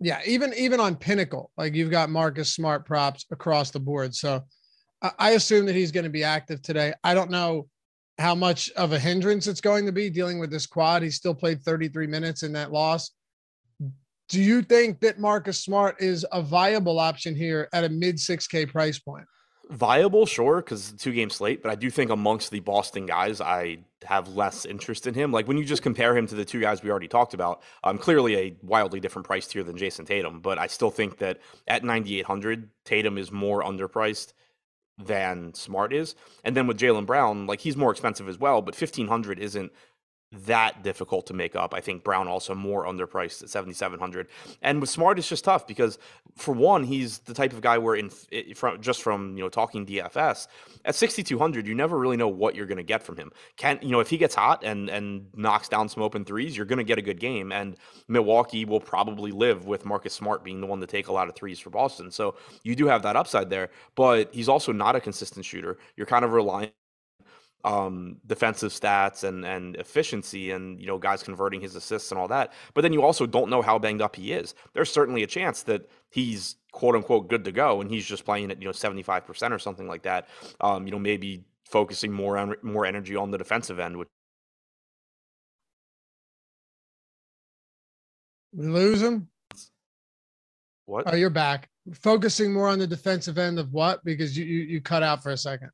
[0.00, 4.14] yeah, even even on Pinnacle, like you've got Marcus Smart props across the board.
[4.14, 4.44] So
[5.18, 6.92] I, assume that he's going to be active today.
[7.04, 7.68] I don't know
[8.18, 11.02] how much of a hindrance it's going to be dealing with this quad.
[11.02, 13.10] He still played 33 minutes in that loss.
[14.28, 18.68] Do you think that Marcus Smart is a viable option here at a mid 6K
[18.68, 19.26] price point?
[19.70, 23.78] Viable, sure, because two game slate, but I do think amongst the Boston guys, I
[24.04, 25.32] have less interest in him.
[25.32, 27.96] Like when you just compare him to the two guys we already talked about, um,
[27.96, 31.82] clearly a wildly different price tier than Jayson Tatum, but I still think that at
[31.82, 34.34] 9,800, Tatum is more underpriced
[34.98, 36.14] than Smart is.
[36.44, 39.72] And then with Jaylen Brown, like he's more expensive as well, but 1,500 isn't
[40.46, 41.74] that difficult to make up.
[41.74, 44.28] I think Brown also more underpriced at 7700.
[44.62, 45.98] And with Smart it's just tough because
[46.36, 48.10] for one, he's the type of guy where in
[48.54, 50.48] from just from, you know, talking DFS,
[50.84, 53.30] at 6200 you never really know what you're going to get from him.
[53.56, 56.66] Can you know, if he gets hot and and knocks down some open threes, you're
[56.66, 57.76] going to get a good game and
[58.08, 61.34] Milwaukee will probably live with Marcus Smart being the one to take a lot of
[61.34, 62.10] threes for Boston.
[62.10, 65.78] So you do have that upside there, but he's also not a consistent shooter.
[65.96, 66.70] You're kind of relying
[67.64, 72.28] um, defensive stats and and efficiency and you know guys converting his assists and all
[72.28, 72.52] that.
[72.74, 74.54] But then you also don't know how banged up he is.
[74.74, 78.50] There's certainly a chance that he's quote unquote good to go and he's just playing
[78.50, 80.28] at you know 75 percent or something like that.
[80.60, 83.96] Um, you know maybe focusing more on more energy on the defensive end.
[83.96, 84.08] Which
[88.52, 89.28] we lose him.
[90.86, 91.04] What?
[91.10, 91.70] Oh, you're back.
[91.94, 94.04] Focusing more on the defensive end of what?
[94.04, 95.70] Because you you, you cut out for a second.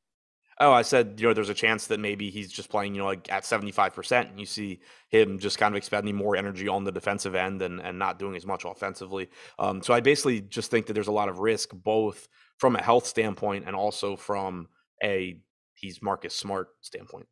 [0.59, 3.07] Oh, I said, you know, there's a chance that maybe he's just playing, you know,
[3.07, 6.91] like at 75%, and you see him just kind of expending more energy on the
[6.91, 9.29] defensive end and, and not doing as much offensively.
[9.57, 12.81] Um, so I basically just think that there's a lot of risk, both from a
[12.81, 14.67] health standpoint and also from
[15.03, 15.37] a
[15.73, 17.27] he's Marcus Smart standpoint.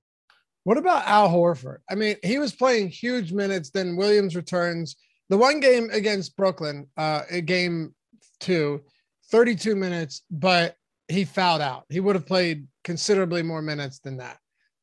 [0.63, 1.77] What about Al Horford?
[1.89, 4.95] I mean, he was playing huge minutes, then Williams returns.
[5.29, 7.93] The one game against Brooklyn, uh, game
[8.39, 8.81] two,
[9.31, 10.75] 32 minutes, but
[11.09, 11.85] he fouled out.
[11.89, 14.37] He would have played considerably more minutes than that.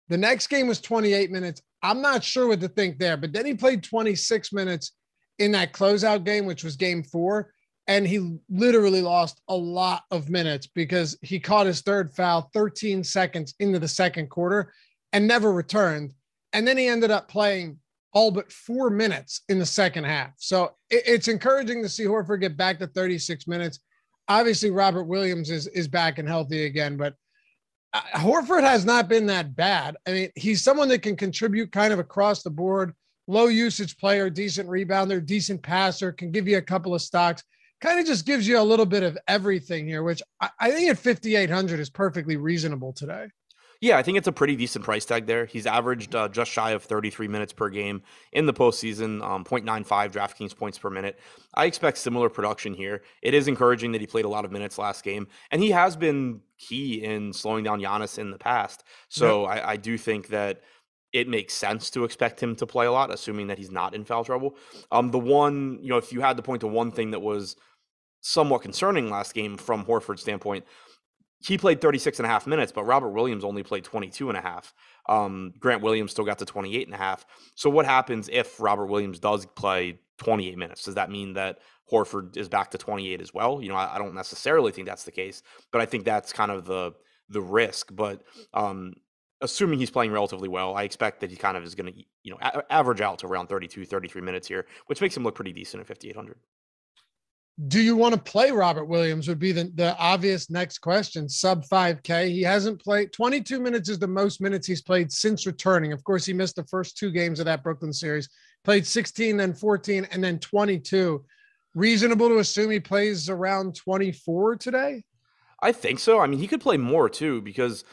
[0.08, 1.62] The next game was 28 minutes.
[1.82, 4.92] I'm not sure what to think there, but then he played 26 minutes
[5.38, 7.52] in that closeout game, which was game four.
[7.88, 13.04] And he literally lost a lot of minutes because he caught his third foul 13
[13.04, 14.72] seconds into the second quarter
[15.12, 16.12] and never returned.
[16.52, 17.78] And then he ended up playing
[18.12, 20.32] all but four minutes in the second half.
[20.38, 23.78] So it's encouraging to see Horford get back to 36 minutes
[24.28, 27.14] obviously Robert Williams is is back and healthy again, but
[27.92, 29.96] uh, Horford has not been that bad.
[30.06, 32.94] I mean, he's someone that can contribute kind of across the board.
[33.28, 37.42] Low usage player, decent rebounder, decent passer, can give you a couple of stocks.
[37.80, 40.90] Kind of just gives you a little bit of everything here, which I, I think
[40.90, 43.26] at 5,800 is perfectly reasonable today.
[43.80, 45.44] Yeah, I think it's a pretty decent price tag there.
[45.44, 50.12] He's averaged uh, just shy of 33 minutes per game in the postseason, um, 0.95
[50.12, 51.18] DraftKings points per minute.
[51.54, 53.02] I expect similar production here.
[53.22, 55.96] It is encouraging that he played a lot of minutes last game, and he has
[55.96, 58.84] been key in slowing down Giannis in the past.
[59.08, 59.64] So yep.
[59.64, 60.62] I, I do think that
[61.12, 64.04] it makes sense to expect him to play a lot, assuming that he's not in
[64.04, 64.56] foul trouble.
[64.90, 67.56] Um, the one, you know, if you had to point to one thing that was
[68.20, 70.64] somewhat concerning last game from Horford's standpoint
[71.46, 74.40] he played 36 and a half minutes, but Robert Williams only played 22 and a
[74.40, 74.74] half.
[75.08, 77.24] Um, Grant Williams still got to 28 and a half.
[77.54, 80.82] So what happens if Robert Williams does play 28 minutes?
[80.82, 83.62] Does that mean that Horford is back to 28 as well?
[83.62, 86.50] You know, I, I don't necessarily think that's the case, but I think that's kind
[86.50, 86.92] of the
[87.28, 87.94] the risk.
[87.94, 88.94] But um,
[89.40, 92.32] assuming he's playing relatively well, I expect that he kind of is going to, you
[92.32, 95.52] know, a- average out to around 32, 33 minutes here, which makes him look pretty
[95.52, 96.38] decent at 5,800
[97.68, 99.28] do you want to play Robert Williams?
[99.28, 101.26] Would be the, the obvious next question.
[101.26, 102.28] Sub 5K.
[102.28, 105.92] He hasn't played 22 minutes is the most minutes he's played since returning.
[105.92, 108.28] Of course, he missed the first two games of that Brooklyn series.
[108.62, 111.24] played 16, then 14, and then 22.
[111.74, 115.02] Reasonable to assume he plays around 24 today?
[115.62, 116.18] I think so.
[116.20, 117.84] I mean, he could play more too because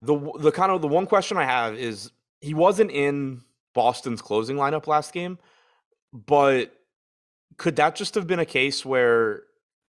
[0.00, 3.42] the the kind of the one question I have is he wasn't in
[3.74, 5.38] Boston's closing lineup last game,
[6.12, 6.75] but
[7.56, 9.42] could that just have been a case where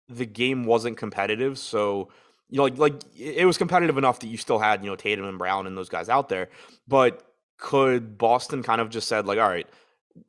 [0.08, 1.58] the game wasn't competitive?
[1.58, 2.08] So
[2.48, 5.24] you know, like like it was competitive enough that you still had you know Tatum
[5.24, 6.48] and Brown and those guys out there,
[6.86, 7.22] but
[7.56, 9.66] could Boston kind of just said like, all right,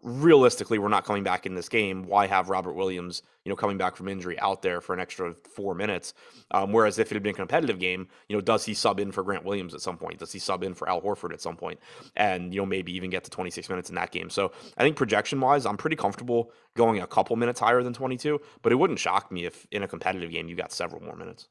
[0.01, 2.03] realistically, we're not coming back in this game.
[2.03, 5.33] Why have Robert Williams, you know, coming back from injury out there for an extra
[5.33, 6.13] four minutes?
[6.51, 9.11] Um, whereas if it had been a competitive game, you know, does he sub in
[9.11, 10.19] for Grant Williams at some point?
[10.19, 11.79] Does he sub in for Al Horford at some point?
[12.15, 14.29] And, you know, maybe even get to 26 minutes in that game.
[14.29, 18.39] So I think projection wise, I'm pretty comfortable going a couple minutes higher than 22,
[18.61, 21.47] but it wouldn't shock me if in a competitive game you got several more minutes.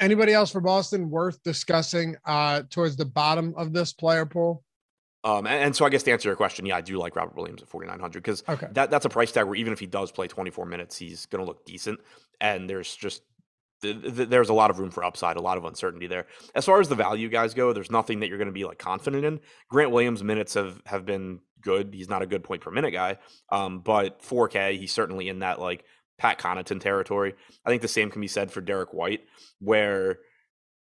[0.00, 4.64] Anybody else for Boston worth discussing uh, towards the bottom of this player pool?
[5.24, 7.34] Um, and, and, so I guess to answer your question, yeah, I do like Robert
[7.34, 8.66] Williams at 4,900 because okay.
[8.72, 11.42] that, that's a price tag where even if he does play 24 minutes, he's going
[11.42, 11.98] to look decent.
[12.42, 13.22] And there's just,
[13.80, 16.26] th- th- there's a lot of room for upside, a lot of uncertainty there.
[16.54, 18.78] As far as the value guys go, there's nothing that you're going to be like
[18.78, 19.40] confident in.
[19.70, 21.94] Grant Williams minutes have, have been good.
[21.94, 23.16] He's not a good point per minute guy.
[23.50, 25.86] Um, but 4K, he's certainly in that like
[26.18, 27.34] Pat Connaughton territory.
[27.64, 29.22] I think the same can be said for Derrick White,
[29.58, 30.18] where–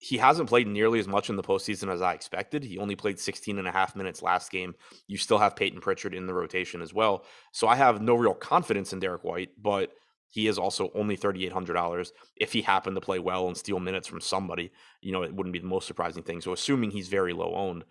[0.06, 2.64] he hasn't played nearly as much in the postseason as I expected.
[2.64, 4.76] He only played 16 and a half minutes last game.
[5.08, 7.26] You still have Payton Pritchard in the rotation as well.
[7.54, 9.94] So I have no real confidence in Derrick White, but
[10.30, 12.12] he is also only $3,800.
[12.36, 15.54] If he happened to play well and steal minutes from somebody, you know, it wouldn't
[15.54, 16.40] be the most surprising thing.
[16.40, 17.84] So assuming he's very low owned,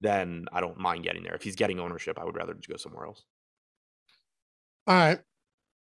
[0.00, 1.34] then I don't mind getting there.
[1.34, 3.26] If he's getting ownership, I would rather just go somewhere else.
[4.86, 5.18] All right.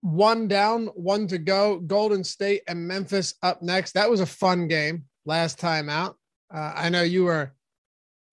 [0.01, 1.79] One down, one to go.
[1.79, 3.93] Golden State and Memphis up next.
[3.93, 6.17] That was a fun game last time out.
[6.53, 7.53] Uh, I know you were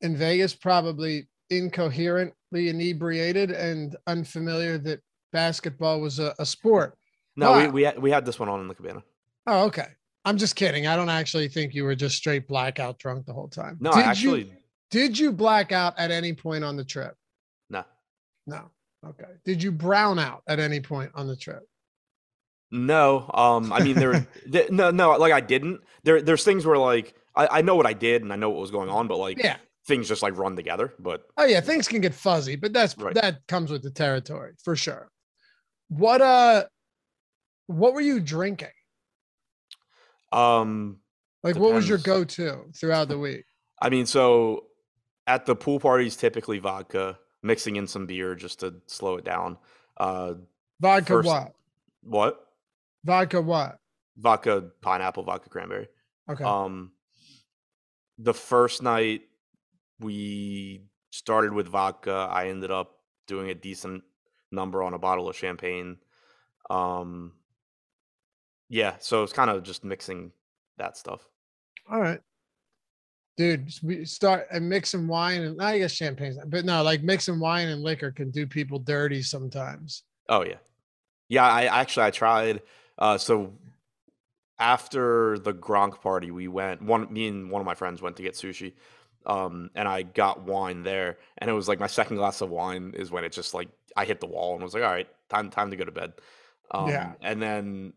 [0.01, 5.01] in Vegas, probably incoherently inebriated and unfamiliar that
[5.31, 6.97] basketball was a, a sport.
[7.35, 9.03] No, but, we we had, we had this one on in the cabana.
[9.47, 9.87] Oh, okay.
[10.23, 10.85] I'm just kidding.
[10.85, 13.77] I don't actually think you were just straight blackout drunk the whole time.
[13.79, 14.43] No, did actually.
[14.43, 14.51] You,
[14.91, 17.15] did you black out at any point on the trip?
[17.69, 17.83] No.
[18.45, 18.69] No.
[19.05, 19.31] Okay.
[19.45, 21.63] Did you brown out at any point on the trip?
[22.71, 24.25] No, um, I mean there,
[24.69, 25.81] no, no, like I didn't.
[26.03, 28.59] There, there's things where like I, I know what I did and I know what
[28.59, 30.93] was going on, but like yeah, things just like run together.
[30.99, 33.13] But oh yeah, things can get fuzzy, but that's right.
[33.15, 35.09] that comes with the territory for sure.
[35.89, 36.65] What uh,
[37.67, 38.69] what were you drinking?
[40.31, 40.99] Um,
[41.43, 41.65] like depends.
[41.65, 43.43] what was your go-to throughout the week?
[43.81, 44.65] I mean, so
[45.27, 49.57] at the pool parties, typically vodka, mixing in some beer just to slow it down.
[49.97, 50.35] Uh,
[50.79, 51.53] vodka first, what?
[52.03, 52.47] What?
[53.03, 53.77] Vodka what?
[54.17, 55.87] Vodka pineapple, vodka cranberry.
[56.29, 56.43] Okay.
[56.43, 56.91] Um
[58.17, 59.21] the first night
[59.99, 62.27] we started with vodka.
[62.29, 64.03] I ended up doing a decent
[64.51, 65.97] number on a bottle of champagne.
[66.69, 67.33] Um
[68.69, 70.31] yeah, so it's kind of just mixing
[70.77, 71.27] that stuff.
[71.91, 72.21] All right.
[73.37, 77.69] Dude, we start and mixing wine and I guess champagne, but no, like mixing wine
[77.69, 80.03] and liquor can do people dirty sometimes.
[80.29, 80.57] Oh yeah.
[81.27, 82.61] Yeah, I actually I tried
[82.97, 83.53] uh, so
[84.59, 86.81] after the Gronk party, we went.
[86.81, 88.73] One, me and one of my friends went to get sushi,
[89.25, 91.17] um, and I got wine there.
[91.39, 94.05] And it was like my second glass of wine is when it just like I
[94.05, 96.13] hit the wall and was like, all right, time time to go to bed.
[96.71, 97.13] Um, yeah.
[97.21, 97.93] And then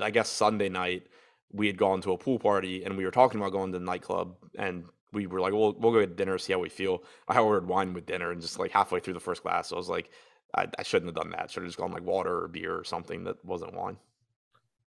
[0.00, 1.06] I guess Sunday night
[1.52, 3.84] we had gone to a pool party and we were talking about going to the
[3.84, 7.02] nightclub and we were like, we'll we'll go get dinner, see how we feel.
[7.28, 9.88] I ordered wine with dinner and just like halfway through the first glass, I was
[9.88, 10.10] like,
[10.54, 11.50] I, I shouldn't have done that.
[11.50, 13.96] Should have just gone like water or beer or something that wasn't wine.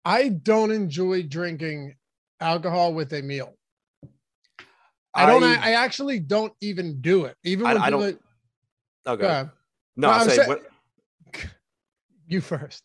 [0.05, 1.95] I don't enjoy drinking
[2.39, 3.53] alcohol with a meal.
[5.13, 5.43] I don't.
[5.43, 7.37] I, I actually don't even do it.
[7.43, 8.01] Even when I, I don't.
[8.01, 8.19] Like,
[9.07, 9.27] okay.
[9.27, 9.45] Uh,
[9.95, 10.59] no, I say when,
[12.27, 12.83] you first.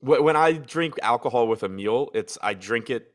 [0.00, 3.14] When I drink alcohol with a meal, it's I drink it,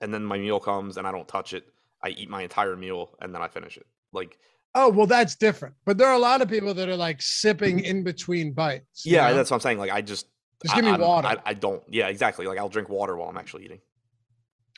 [0.00, 1.64] and then my meal comes, and I don't touch it.
[2.02, 3.86] I eat my entire meal, and then I finish it.
[4.12, 4.38] Like
[4.74, 5.74] Oh, well, that's different.
[5.84, 7.86] But there are a lot of people that are like sipping mm-hmm.
[7.86, 9.04] in between bites.
[9.04, 9.36] Yeah, know?
[9.36, 9.78] that's what I'm saying.
[9.78, 10.26] Like, I just
[10.62, 11.28] just give me I, water.
[11.28, 11.82] I, I, don't.
[11.88, 12.46] Yeah, exactly.
[12.46, 13.80] Like, I'll drink water while I'm actually eating.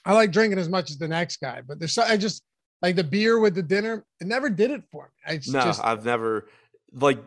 [0.04, 2.42] I like drinking as much as the next guy, but there's I just
[2.82, 4.04] like the beer with the dinner.
[4.20, 5.34] It never did it for me.
[5.34, 6.48] I no, just, I've never
[6.92, 7.18] like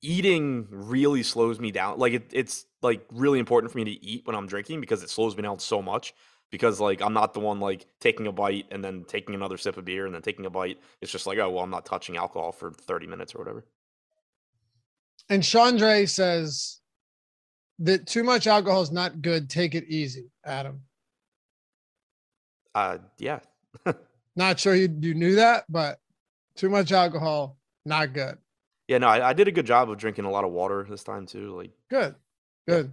[0.00, 1.98] eating really slows me down.
[1.98, 5.10] Like, it, it's like really important for me to eat when I'm drinking because it
[5.10, 6.14] slows me down so much
[6.50, 9.76] because like I'm not the one like taking a bite and then taking another sip
[9.76, 10.80] of beer and then taking a bite.
[11.00, 13.64] It's just like, oh well, I'm not touching alcohol for 30 minutes or whatever.
[15.28, 16.80] And Chandre says
[17.80, 19.50] that too much alcohol is not good.
[19.50, 20.82] Take it easy, Adam.
[22.74, 23.40] Uh yeah.
[24.36, 25.98] not sure you, you knew that, but
[26.56, 28.38] too much alcohol, not good.
[28.88, 31.02] Yeah, no, I, I did a good job of drinking a lot of water this
[31.02, 31.56] time too.
[31.56, 32.14] Like, Good.
[32.68, 32.92] Good.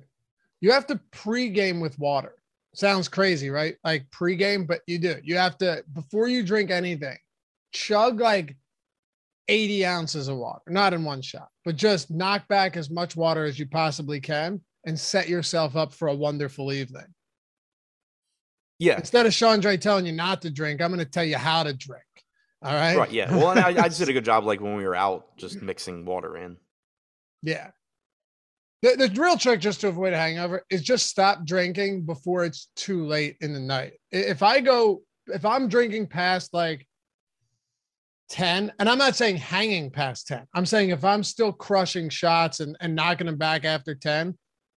[0.61, 2.35] You have to pregame with water.
[2.73, 3.75] Sounds crazy, right?
[3.83, 5.17] Like pregame, but you do.
[5.23, 7.17] You have to, before you drink anything,
[7.73, 8.55] chug like
[9.47, 13.43] 80 ounces of water, not in one shot, but just knock back as much water
[13.43, 17.13] as you possibly can and set yourself up for a wonderful evening.
[18.79, 21.37] yeah, Instead of Sean Dre telling you not to drink, I'm going to tell you
[21.37, 22.03] how to drink.
[22.63, 22.95] All right.
[22.95, 23.35] right, yeah.
[23.35, 26.05] Well, I, I just did a good job, like when we were out, just mixing
[26.05, 26.57] water in.
[27.43, 27.71] Yeah.
[28.81, 32.69] The, the real trick just to avoid a hangover is just stop drinking before it's
[32.75, 33.93] too late in the night.
[34.11, 36.87] If I go, if I'm drinking past like
[38.29, 42.59] 10, and I'm not saying hanging past 10, I'm saying if I'm still crushing shots
[42.59, 44.35] and, and knocking them back after 10,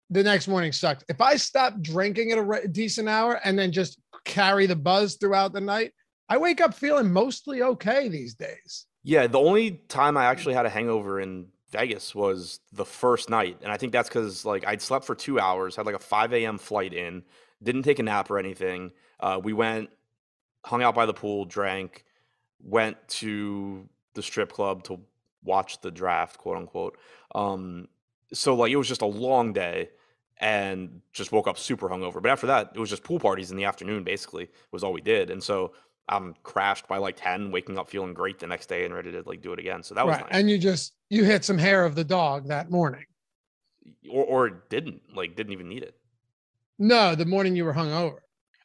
[0.10, 1.04] the next morning sucks.
[1.08, 5.16] If I stop drinking at a re- decent hour and then just carry the buzz
[5.16, 5.94] throughout the night,
[6.28, 8.88] I wake up feeling mostly okay these days.
[9.04, 13.58] Yeah, the only time I actually had a hangover in Vegas was the first night,
[13.64, 16.34] and I think that's because like I'd slept for two hours, had like a five
[16.34, 16.58] a.m.
[16.58, 17.24] flight in,
[17.64, 18.92] didn't take a nap or anything.
[19.20, 19.90] Uh, we went,
[20.66, 22.04] hung out by the pool, drank,
[22.62, 25.00] went to the strip club to
[25.44, 26.98] watch the draft, quote unquote.
[27.34, 27.88] Um,
[28.34, 29.90] so like it was just a long day,
[30.38, 32.22] and just woke up super hungover.
[32.22, 34.04] But after that, it was just pool parties in the afternoon.
[34.04, 35.74] Basically, was all we did, and so.
[36.10, 39.24] I'm crashed by like 10, waking up feeling great the next day and ready to
[39.26, 39.84] like do it again.
[39.84, 40.24] So that was right.
[40.26, 40.32] nice.
[40.34, 43.06] And you just, you hit some hair of the dog that morning.
[44.10, 45.96] or or didn't like didn't even need it.
[46.80, 48.20] No, the morning you were hungover.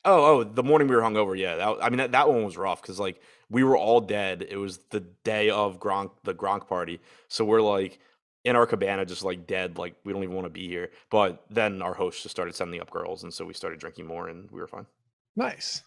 [0.04, 1.36] Oh, oh, the morning we were hungover.
[1.36, 3.20] Yeah, that, I mean that, that one was rough because like
[3.50, 4.46] we were all dead.
[4.48, 7.98] It was the day of Gronk, the Gronk party, so we're like
[8.44, 9.78] in our cabana, just like dead.
[9.78, 10.90] Like we don't even want to be here.
[11.10, 14.28] But then our host just started sending up girls, and so we started drinking more,
[14.28, 14.86] and we were fine.
[15.34, 15.82] Nice.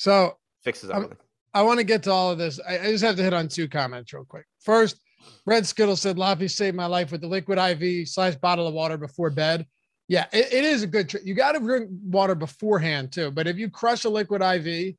[0.00, 1.18] So Fixes everything.
[1.52, 2.58] I want to get to all of this.
[2.66, 4.46] I, I just have to hit on two comments real quick.
[4.58, 4.98] First,
[5.44, 8.96] Red Skittle said, Laffy saved my life with the liquid IV slash bottle of water
[8.96, 9.66] before bed.
[10.08, 11.24] Yeah, it, it is a good trick.
[11.26, 13.30] You got to drink water beforehand too.
[13.30, 14.94] But if you crush a liquid IV,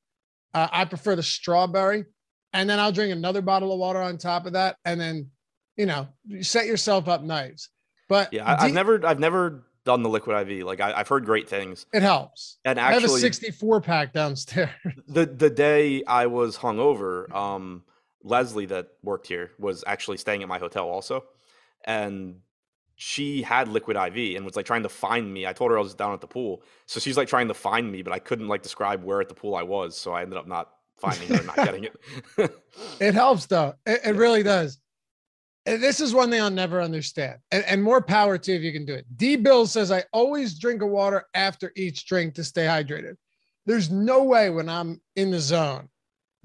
[0.54, 2.06] uh, I prefer the strawberry.
[2.54, 4.78] And then I'll drink another bottle of water on top of that.
[4.86, 5.32] And then,
[5.78, 7.70] you know, you set yourself up nice.
[8.08, 10.66] But yeah, I, I've never, I've never done the liquid IV.
[10.66, 12.58] Like I, I've heard great things, it helps.
[12.66, 14.70] and actually, I have a 64 pack downstairs.
[15.08, 17.84] the the day I was hungover, um,
[18.24, 21.24] Leslie that worked here was actually staying at my hotel also,
[21.84, 22.36] and
[22.96, 25.48] she had liquid IV and was like trying to find me.
[25.48, 27.92] I told her I was down at the pool, so she's like trying to find
[27.92, 30.38] me, but I couldn't like describe where at the pool I was, so I ended
[30.38, 31.96] up not finding her, and not getting it.
[33.02, 33.74] It helps though.
[33.86, 34.22] It, it Yeah.
[34.22, 34.80] really does.
[35.66, 37.38] And this is one thing I'll never understand.
[37.52, 39.06] And, and more power to you if you can do it.
[39.16, 43.16] D Bill says I always drink a water after each drink to stay hydrated.
[43.68, 45.90] There's no way when I'm in the zone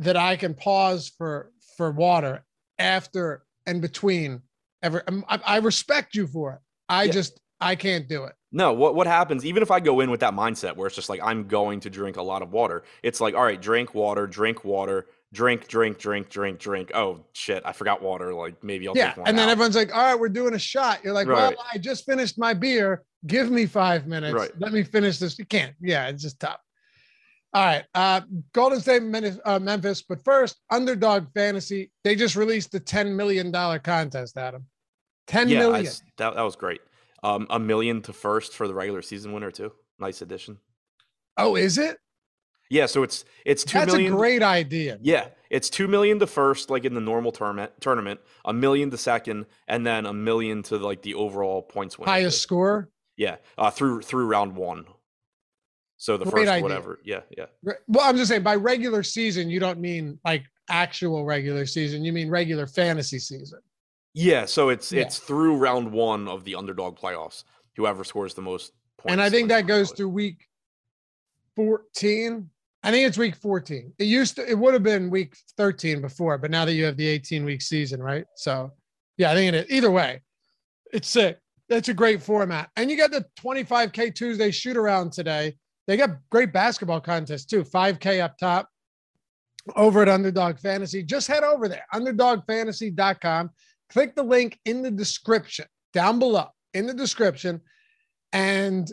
[0.00, 2.44] that I can pause for for water
[2.78, 4.42] after and between
[4.82, 5.02] ever.
[5.08, 6.58] um, I, I respect you for it.
[6.88, 7.12] I Yeah.
[7.12, 8.34] just I can't do it.
[8.52, 11.08] No, what what happens even if I go in with that mindset where it's just
[11.08, 12.84] like I'm going to drink a lot of water.
[13.02, 16.90] It's like, all right, drink water, drink water, drink, drink, drink, drink, drink.
[16.94, 18.32] Oh shit, I forgot water.
[18.34, 19.08] Like maybe I'll yeah.
[19.08, 19.28] take one.
[19.28, 19.52] And then out.
[19.52, 21.04] everyone's like, all right, we're doing a shot.
[21.04, 21.54] You're like, Right.
[21.56, 23.04] well, I just finished my beer.
[23.26, 24.34] Give me five minutes.
[24.34, 24.50] Right.
[24.58, 25.38] Let me finish this.
[25.38, 25.74] You can't.
[25.80, 26.60] Yeah, it's just tough.
[27.52, 27.84] All right.
[27.94, 28.22] Uh,
[28.52, 30.02] Golden State Memphis, uh, Memphis.
[30.02, 31.90] But first, Underdog Fantasy.
[32.04, 34.64] They just released the $10 million contest, Adam.
[35.26, 35.92] Ten yeah, million.
[36.18, 36.80] that that was great.
[37.24, 39.72] Um, a million to first for the regular season winner too.
[39.98, 40.58] Nice addition.
[41.36, 41.98] Oh, is it?
[42.70, 44.12] Yeah, so it's it's two That's million.
[44.12, 44.98] a great idea.
[45.00, 47.72] Yeah, it's two million to first, like in the normal tournament.
[47.80, 52.10] Tournament, a million to second, and then a million to like the overall points winner.
[52.10, 52.88] Highest score.
[53.16, 54.84] Yeah, uh, through through round one.
[55.96, 56.62] So the Great first idea.
[56.62, 56.98] whatever.
[57.04, 57.46] Yeah, yeah.
[57.88, 62.04] Well, I'm just saying by regular season, you don't mean like actual regular season.
[62.04, 63.60] You mean regular fantasy season.
[64.12, 65.02] Yeah, so it's Yeah.
[65.02, 67.44] it's through round one of the underdog playoffs.
[67.76, 69.12] Whoever scores the most points.
[69.12, 70.48] and I think that goes through week
[71.54, 72.50] 14.
[72.86, 73.94] I think it's week 14.
[73.98, 76.96] It used to, it would have been week 13 before, but now that you have
[76.96, 78.24] the 18 week season, right?
[78.36, 78.70] So,
[79.16, 79.70] yeah, I think it is.
[79.76, 80.22] Either way,
[80.92, 81.40] it's sick.
[81.68, 82.70] That's a great format.
[82.76, 85.56] And you got the 25K Tuesday shoot around today.
[85.88, 87.64] They got great basketball contests too.
[87.64, 88.68] 5K up top
[89.74, 91.02] over at Underdog Fantasy.
[91.02, 93.50] Just head over there, underdogfantasy.com.
[93.90, 97.60] Click the link in the description down below in the description
[98.32, 98.92] and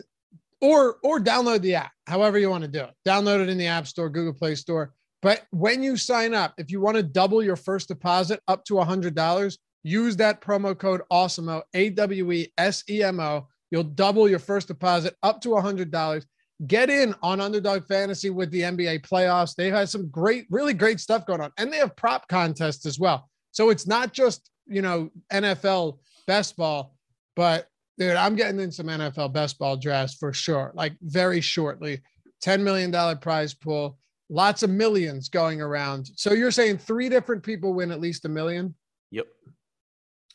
[0.64, 2.94] or or download the app however you want to do it.
[3.06, 4.94] Download it in the app store google play store.
[5.20, 8.74] But when you sign up if you want to double your first deposit up to
[8.74, 16.24] $100 use that promo code awesemo a-w-e-s-e-m-o you'll double your first deposit up to $100
[16.66, 19.54] get in on underdog fantasy with the nba playoffs.
[19.54, 22.98] They've had some great really great stuff going on and they have prop contests as
[22.98, 23.28] well.
[23.52, 26.94] So it's not just you know, NFL best ball,
[27.36, 27.68] but
[27.98, 30.72] dude, I'm getting in some NFL best ball drafts for sure.
[30.74, 32.02] Like very shortly.
[32.44, 36.10] $10 million prize pool, lots of millions going around.
[36.16, 38.74] So you're saying three different people win at least a million?
[39.10, 39.26] Yep.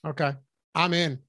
[0.07, 0.34] Okay.
[0.74, 1.20] I'm in.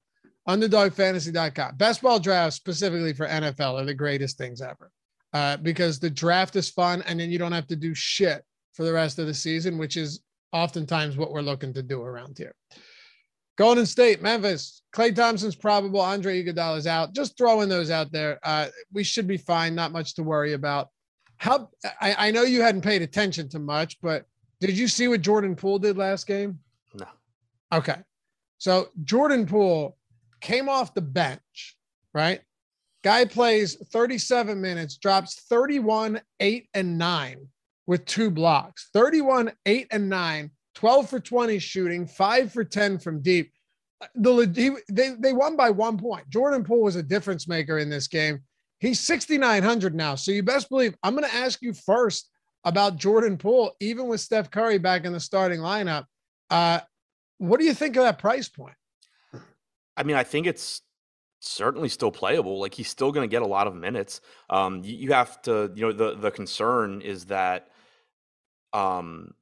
[0.47, 1.75] Underdogfantasy.com.
[1.75, 4.91] Best ball drafts specifically for NFL are the greatest things ever
[5.33, 8.83] uh, because the draft is fun and then you don't have to do shit for
[8.83, 10.21] the rest of the season, which is
[10.51, 12.55] oftentimes what we're looking to do around here.
[13.61, 16.01] Golden State, Memphis, Klay Thompson's probable.
[16.01, 17.13] Andre Iguodala is out.
[17.13, 18.39] Just throwing those out there.
[18.41, 19.75] Uh, we should be fine.
[19.75, 20.89] Not much to worry about.
[21.37, 21.69] How
[22.01, 24.25] I, I know you hadn't paid attention to much, but
[24.61, 26.57] did you see what Jordan Poole did last game?
[26.95, 27.05] No.
[27.71, 27.97] Okay.
[28.57, 29.95] So Jordan Poole
[30.39, 31.77] came off the bench,
[32.15, 32.41] right?
[33.03, 37.47] Guy plays 37 minutes, drops 31, 8, and 9
[37.85, 38.89] with two blocks.
[38.91, 43.51] 31, 8, and 9 12 for 20 shooting, five for 10 from deep.
[44.15, 46.27] The he, they they won by one point.
[46.29, 48.41] Jordan Poole was a difference maker in this game.
[48.79, 50.15] He's 6,900 now.
[50.15, 52.29] So you best believe I'm going to ask you first
[52.63, 56.05] about Jordan Poole, even with Steph Curry back in the starting lineup.
[56.49, 56.79] Uh,
[57.37, 58.73] what do you think of that price point?
[59.95, 60.81] I mean, I think it's
[61.41, 62.59] certainly still playable.
[62.59, 64.21] Like he's still going to get a lot of minutes.
[64.49, 67.67] Um, you, you have to, you know, the the concern is that
[68.73, 69.33] um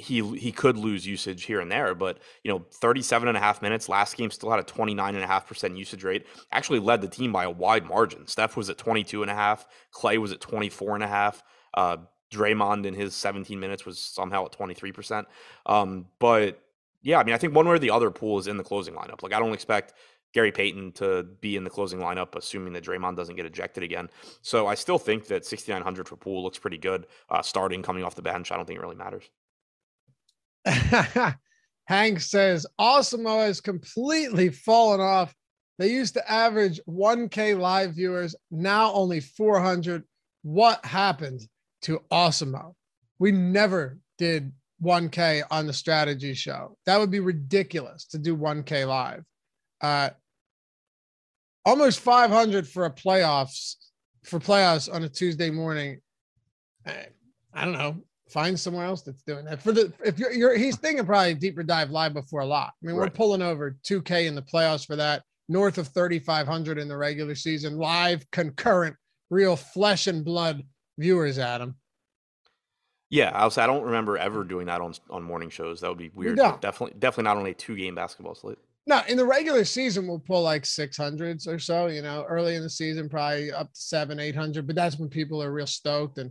[0.00, 3.62] he he could lose usage here and there, but you know, 37 and a half
[3.62, 6.26] minutes last game still had a 29 and a half percent usage rate.
[6.52, 8.26] Actually led the team by a wide margin.
[8.26, 11.42] Steph was at 22 and a half, Klay was at 24 and a half.
[11.74, 11.98] Uh,
[12.32, 15.26] Draymond in his 17 minutes was somehow at 23%.
[15.66, 16.62] Um, but
[17.02, 18.94] yeah, I mean, I think one way or the other Poole is in the closing
[18.94, 19.22] lineup.
[19.22, 19.94] Like I don't expect
[20.32, 24.08] Gary Payton to be in the closing lineup, assuming that Draymond doesn't get ejected again.
[24.42, 27.06] So I still think that 6,900 for Poole looks pretty good.
[27.28, 29.28] Uh, starting coming off the bench, I don't think it really matters.
[31.84, 35.34] Hank says Awesemo has completely fallen off.
[35.78, 40.04] They used to average 1K live viewers, now only 400.
[40.42, 41.40] What happened
[41.82, 42.74] to Awesemo?
[43.18, 44.52] We never did
[44.82, 46.76] 1K on the strategy show.
[46.86, 49.24] That would be ridiculous to do 1K live.
[49.80, 50.10] Uh,
[51.64, 53.76] almost 500 for a playoffs
[54.24, 56.00] for playoffs on a Tuesday morning.
[56.86, 59.62] I don't know find somewhere else that's doing that.
[59.62, 62.72] For the if you're, you're he's thinking probably deeper dive live before a lot.
[62.82, 63.06] I mean, right.
[63.06, 67.34] we're pulling over 2K in the playoffs for that, north of 3,500 in the regular
[67.34, 68.96] season, live, concurrent,
[69.30, 70.62] real flesh and blood
[70.98, 71.74] viewers, Adam.
[73.10, 73.58] Yeah, I was.
[73.58, 75.80] I don't remember ever doing that on on morning shows.
[75.80, 76.36] That would be weird.
[76.36, 78.58] Definitely, definitely not on a two game basketball slate.
[78.86, 81.88] No, in the regular season, we'll pull like 600s or so.
[81.88, 84.66] You know, early in the season, probably up to seven, 800.
[84.66, 86.30] But that's when people are real stoked and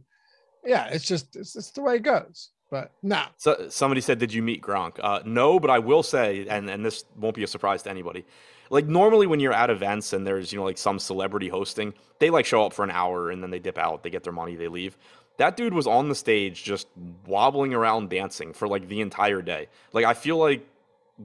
[0.66, 2.50] yeah, it's just it's just the way it goes.
[2.70, 3.24] But no.
[3.38, 6.86] So somebody said, "Did you meet Gronk?" Uh, no, but I will say, and and
[6.86, 8.26] this won't be a surprise to anybody.
[8.70, 12.30] Like normally, when you're at events and there's you know like some celebrity hosting, they
[12.30, 14.56] like show up for an hour and then they dip out, they get their money,
[14.56, 14.98] they leave.
[15.38, 16.88] That dude was on the stage just
[17.26, 19.68] wobbling around dancing for like the entire day.
[19.94, 20.68] Like I feel like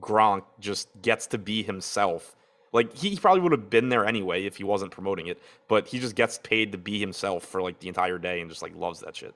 [0.01, 2.35] Gronk just gets to be himself
[2.75, 6.01] like he probably would have been there anyway if he wasn't promoting it, but he
[6.01, 9.01] just gets paid to be himself for like the entire day and just like loves
[9.01, 9.33] that shit.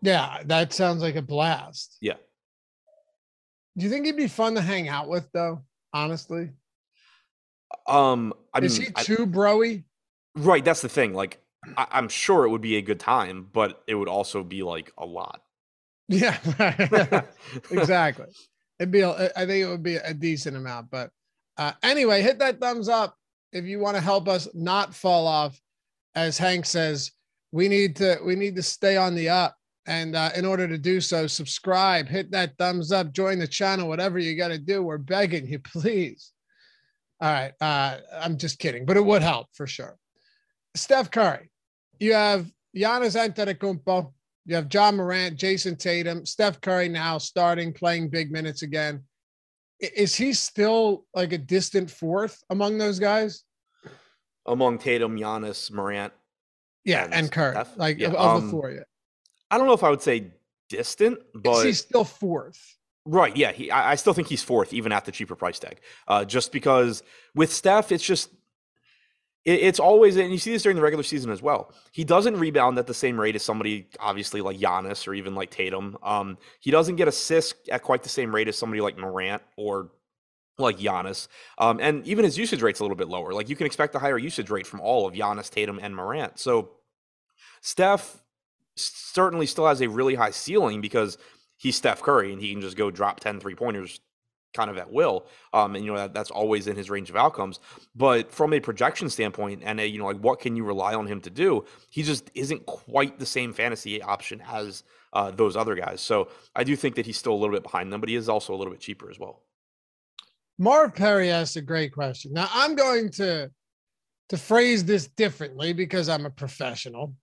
[0.00, 1.98] Yeah, that sounds like a blast.
[2.00, 2.14] Yeah.
[3.76, 5.62] Do you think he'd be fun to hang out with though?
[5.92, 6.50] Honestly.
[7.86, 9.84] Um, I is mean, he too I, broy?
[10.34, 11.12] Right, that's the thing.
[11.12, 11.38] Like,
[11.76, 14.90] I, I'm sure it would be a good time, but it would also be like
[14.96, 15.42] a lot.
[16.08, 16.38] Yeah,
[17.70, 18.26] exactly.
[18.78, 19.04] It'd be.
[19.04, 21.10] I think it would be a decent amount, but
[21.56, 23.16] uh, anyway, hit that thumbs up
[23.52, 25.60] if you want to help us not fall off.
[26.14, 27.12] As Hank says,
[27.52, 29.56] we need to we need to stay on the up.
[29.86, 33.88] And uh, in order to do so, subscribe, hit that thumbs up, join the channel,
[33.88, 34.82] whatever you got to do.
[34.82, 36.32] We're begging you, please.
[37.20, 37.52] All right.
[37.60, 39.96] Uh, I'm just kidding, but it would help for sure.
[40.74, 41.50] Steph Curry,
[41.98, 44.12] you have Giannis Antetokounmpo,
[44.46, 49.02] you have Ja Morant, Jayson Tatum, Steph Curry now starting, playing big minutes again
[49.82, 53.44] is he still like a distant fourth among those guys?
[54.46, 56.12] Among Tatum, Giannis, Morant.
[56.84, 57.78] Yeah, and, and Kurt.
[57.78, 58.82] Like yeah, of, of um, the four, yeah.
[59.50, 60.32] I don't know if I would say
[60.68, 62.78] distant, but he's still fourth.
[63.04, 63.36] Right.
[63.36, 63.52] Yeah.
[63.52, 65.80] He, I, I, still think he's fourth, even at the cheaper price tag.
[66.06, 67.02] Uh, just because
[67.34, 68.30] with Steph, it's just
[69.44, 71.72] it, it's always, and you see this during the regular season as well.
[71.92, 75.50] He doesn't rebound at the same rate as somebody, obviously like Giannis or even like
[75.50, 75.96] Tatum.
[76.02, 79.90] Um, he doesn't get assists at quite the same rate as somebody like Morant or
[80.58, 81.28] like Giannis.
[81.58, 83.32] Um, and even his usage rate's a little bit lower.
[83.32, 86.38] Like you can expect a higher usage rate from all of Giannis, Tatum, and Morant.
[86.38, 86.70] So
[87.60, 88.22] Steph
[88.76, 91.18] certainly still has a really high ceiling because
[91.56, 94.00] he's Steph Curry and he can just go drop 10 three pointers
[94.52, 95.26] kind of at will.
[95.52, 97.60] Um, and you know that, that's always in his range of outcomes.
[97.94, 101.06] But from a projection standpoint, and a you know like what can you rely on
[101.06, 101.64] him to do?
[101.90, 106.00] He just isn't quite the same fantasy option as uh, those other guys.
[106.00, 108.28] So I do think that he's still a little bit behind them, but he is
[108.28, 109.42] also a little bit cheaper as well.
[110.58, 112.32] Marv Perry asked a great question.
[112.32, 113.50] Now I'm going to
[114.28, 117.14] to phrase this differently because I'm a professional.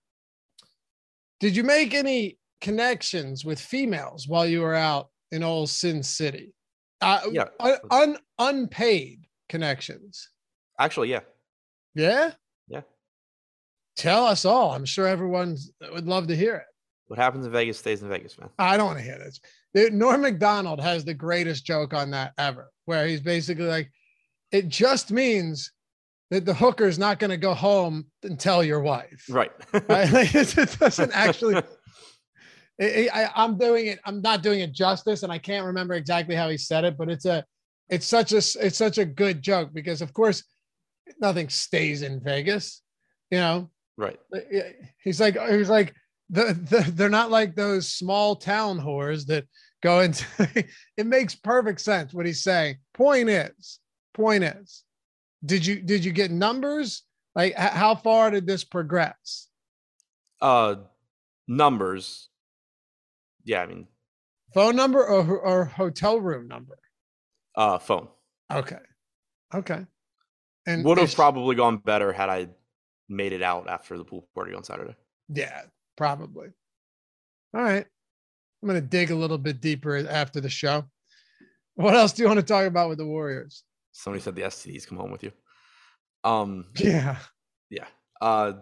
[1.40, 6.52] Did you make any connections with females while you were out in old Sin City?
[7.00, 7.44] Uh, yeah,
[7.90, 10.28] un, unpaid connections.
[10.78, 11.20] Actually, yeah.
[11.94, 12.32] Yeah.
[12.68, 12.82] Yeah.
[13.96, 14.72] Tell us all.
[14.72, 15.56] I'm sure everyone
[15.92, 16.66] would love to hear it.
[17.08, 18.50] What happens in Vegas stays in Vegas, man.
[18.58, 19.40] I don't want to hear this.
[19.92, 23.90] Norm Macdonald has the greatest joke on that ever, where he's basically like,
[24.52, 25.72] it just means
[26.30, 29.26] that the hooker's not going to go home and tell your wife.
[29.28, 29.50] Right.
[29.88, 30.10] right?
[30.10, 31.62] Like, it doesn't actually.
[32.80, 34.00] I, am doing it.
[34.04, 37.10] I'm not doing it justice, and I can't remember exactly how he said it, but
[37.10, 37.44] it's a,
[37.88, 40.44] it's such a, it's such a good joke because, of course,
[41.20, 42.82] nothing stays in Vegas,
[43.30, 43.70] you know.
[43.98, 44.18] Right.
[45.02, 45.94] He's like, he's like,
[46.30, 49.44] the, the they're not like those small town whores that
[49.82, 50.24] go into.
[50.96, 52.76] it makes perfect sense what he's saying.
[52.94, 53.80] Point is,
[54.14, 54.84] point is,
[55.44, 57.02] did you did you get numbers?
[57.34, 59.48] Like, how far did this progress?
[60.40, 60.76] Uh,
[61.46, 62.29] numbers
[63.44, 63.86] yeah, I mean,
[64.54, 66.78] phone number or or hotel room number?
[67.56, 68.08] Uh, phone.
[68.52, 68.78] Okay,
[69.54, 69.86] okay.
[70.66, 72.48] And would have probably gone better had I
[73.08, 74.94] made it out after the pool party on Saturday.
[75.28, 75.62] Yeah,
[75.96, 76.48] probably.
[77.54, 77.86] All right.
[78.62, 80.84] I'm going to dig a little bit deeper after the show.
[81.74, 83.64] What else do you want to talk about with the Warriors?
[83.92, 85.32] Somebody said the STDs come home with you.
[86.24, 87.16] Um, yeah.
[87.70, 87.86] Yeah.
[88.20, 88.52] Uh,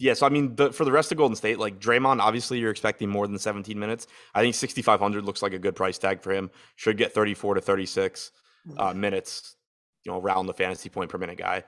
[0.00, 2.70] yeah, so I mean, the, for the rest of Golden State, like Draymond, obviously you're
[2.70, 4.06] expecting more than 17 minutes.
[4.34, 6.50] I think 6,500 looks like a good price tag for him.
[6.76, 8.32] Should get 34 to 36
[8.78, 9.56] uh, minutes,
[10.04, 11.64] you know, around the fantasy point per minute guy.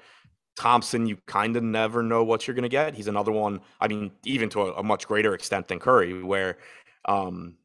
[0.57, 2.95] Thompson, you kind of never know what you're going to get.
[2.95, 3.61] He's another one.
[3.79, 6.57] I mean, even to a, a much greater extent than Curry, where
[7.05, 7.57] um,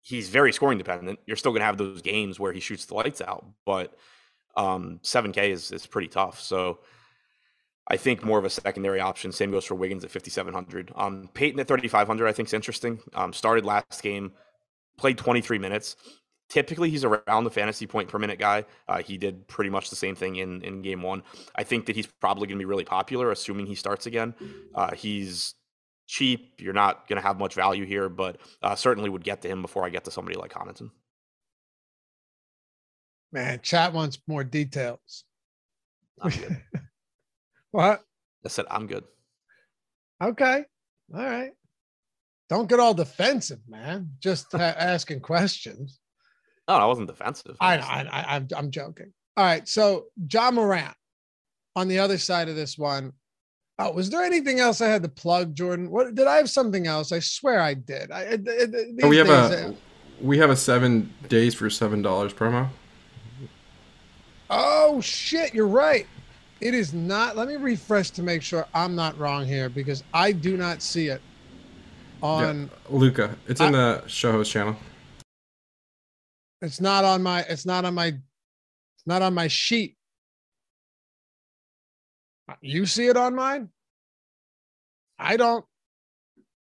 [0.00, 1.18] he's very scoring dependent.
[1.26, 3.94] You're still going to have those games where he shoots the lights out, but
[4.56, 6.40] um, 7K is is pretty tough.
[6.40, 6.78] So
[7.88, 9.32] I think more of a secondary option.
[9.32, 10.92] Same goes for Wiggins at 5,700.
[10.94, 13.00] Um, Payton at 3,500, I think is interesting.
[13.14, 14.32] Um, started last game,
[14.98, 15.96] played 23 minutes.
[16.50, 18.64] Typically, he's around the fantasy point per minute guy.
[18.88, 21.22] Uh, he did pretty much the same thing in, in game one.
[21.56, 24.34] I think that he's probably going to be really popular, assuming he starts again.
[24.74, 25.54] Uh, he's
[26.06, 26.54] cheap.
[26.58, 29.62] You're not going to have much value here, but uh, certainly would get to him
[29.62, 30.90] before I get to somebody like Connaughton.
[33.30, 35.24] Man, chat wants more details.
[37.72, 38.02] What?
[38.44, 39.04] I said, I'm good.
[40.22, 40.64] Okay.
[41.14, 41.52] All right.
[42.48, 44.10] Don't get all defensive, man.
[44.20, 46.00] Just asking questions.
[46.66, 47.56] No, I wasn't defensive.
[47.60, 47.82] I know.
[47.84, 49.12] I, I, I'm, I'm joking.
[49.36, 49.66] All right.
[49.68, 50.94] So, Ja Morant
[51.76, 53.12] on the other side of this one.
[53.78, 55.90] Oh, was there anything else I had to plug, Jordan?
[55.90, 57.12] What did I have something else?
[57.12, 58.10] I swear I did.
[58.10, 59.74] I, it, it, we have a
[60.20, 62.68] we have a seven days for seven dollars promo.
[64.50, 65.54] Oh shit!
[65.54, 66.08] You're right.
[66.60, 67.36] It is not.
[67.36, 71.08] Let me refresh to make sure I'm not wrong here because I do not see
[71.08, 71.20] it
[72.20, 73.36] on yeah, Luca.
[73.46, 74.76] It's in I, the show host channel.
[76.60, 77.42] It's not on my.
[77.42, 78.06] It's not on my.
[78.06, 79.96] It's not on my sheet.
[82.60, 83.68] You see it on mine.
[85.18, 85.64] I don't.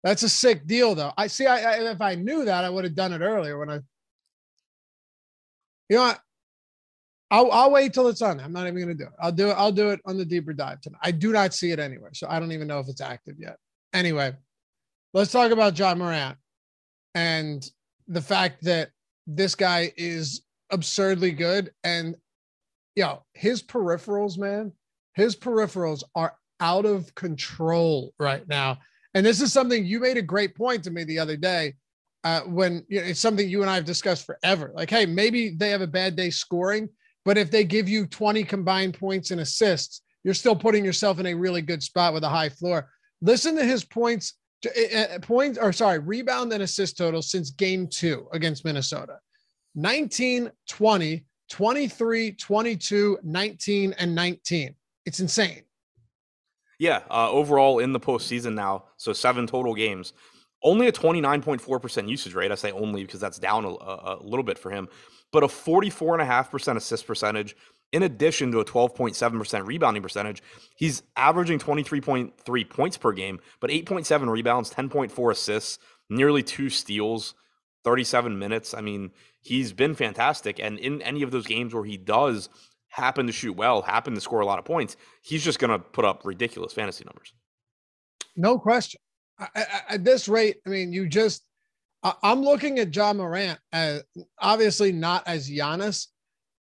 [0.03, 1.11] That's a sick deal, though.
[1.17, 1.45] I see.
[1.45, 3.79] I, I if I knew that, I would have done it earlier when I.
[5.89, 6.19] You know what?
[7.35, 8.39] I'll, I'll wait till it's on.
[8.39, 9.13] I'm not even going to do it.
[9.19, 9.55] I'll do it.
[9.57, 11.01] I'll do it on the deeper dive tonight.
[11.03, 13.57] I do not see it anywhere, so I don't even know if it's active yet.
[13.93, 14.33] Anyway,
[15.13, 16.37] let's talk about Ja Morant
[17.13, 17.69] and
[18.07, 18.91] the fact that
[19.27, 21.71] this guy is absurdly good.
[21.83, 22.15] And
[22.95, 24.71] yo, his peripherals, man,
[25.13, 28.77] his peripherals are out of control right now.
[29.13, 31.73] And this is something you made a great point to me the other day.
[32.23, 34.71] Uh, when you know, it's something you and I have discussed forever.
[34.73, 36.87] Like, hey, maybe they have a bad day scoring,
[37.25, 41.25] but if they give you 20 combined points and assists, you're still putting yourself in
[41.25, 42.89] a really good spot with a high floor.
[43.21, 48.27] Listen to his points, uh, points or sorry, rebound and assist total since game two
[48.31, 49.19] against Minnesota
[49.75, 54.75] 19, 20, 23, 22, 19, and 19.
[55.05, 55.63] It's insane.
[56.79, 57.01] Yeah.
[57.09, 60.13] Uh, overall in the postseason now, so seven total games,
[60.63, 62.51] only a 29.4% usage rate.
[62.51, 64.87] I say only because that's down a, a, little bit for him
[65.31, 67.55] but a 44.5% assist percentage
[67.91, 70.43] in addition to a 12.7% rebounding percentage.
[70.75, 77.35] He's averaging 23.3 points per game, but 8.7 rebounds, 10.4 assists, nearly two steals,
[77.85, 78.73] 37 minutes.
[78.73, 80.59] I mean, he's been fantastic.
[80.59, 82.49] And in any of those games where he does
[82.89, 85.79] happen to shoot well, happen to score a lot of points, he's just going to
[85.79, 87.33] put up ridiculous fantasy numbers.
[88.35, 88.99] No question.
[89.55, 91.44] At this rate, I mean, you just,
[92.21, 94.03] I'm looking at Ja Morant as
[94.39, 96.07] obviously not as Giannis,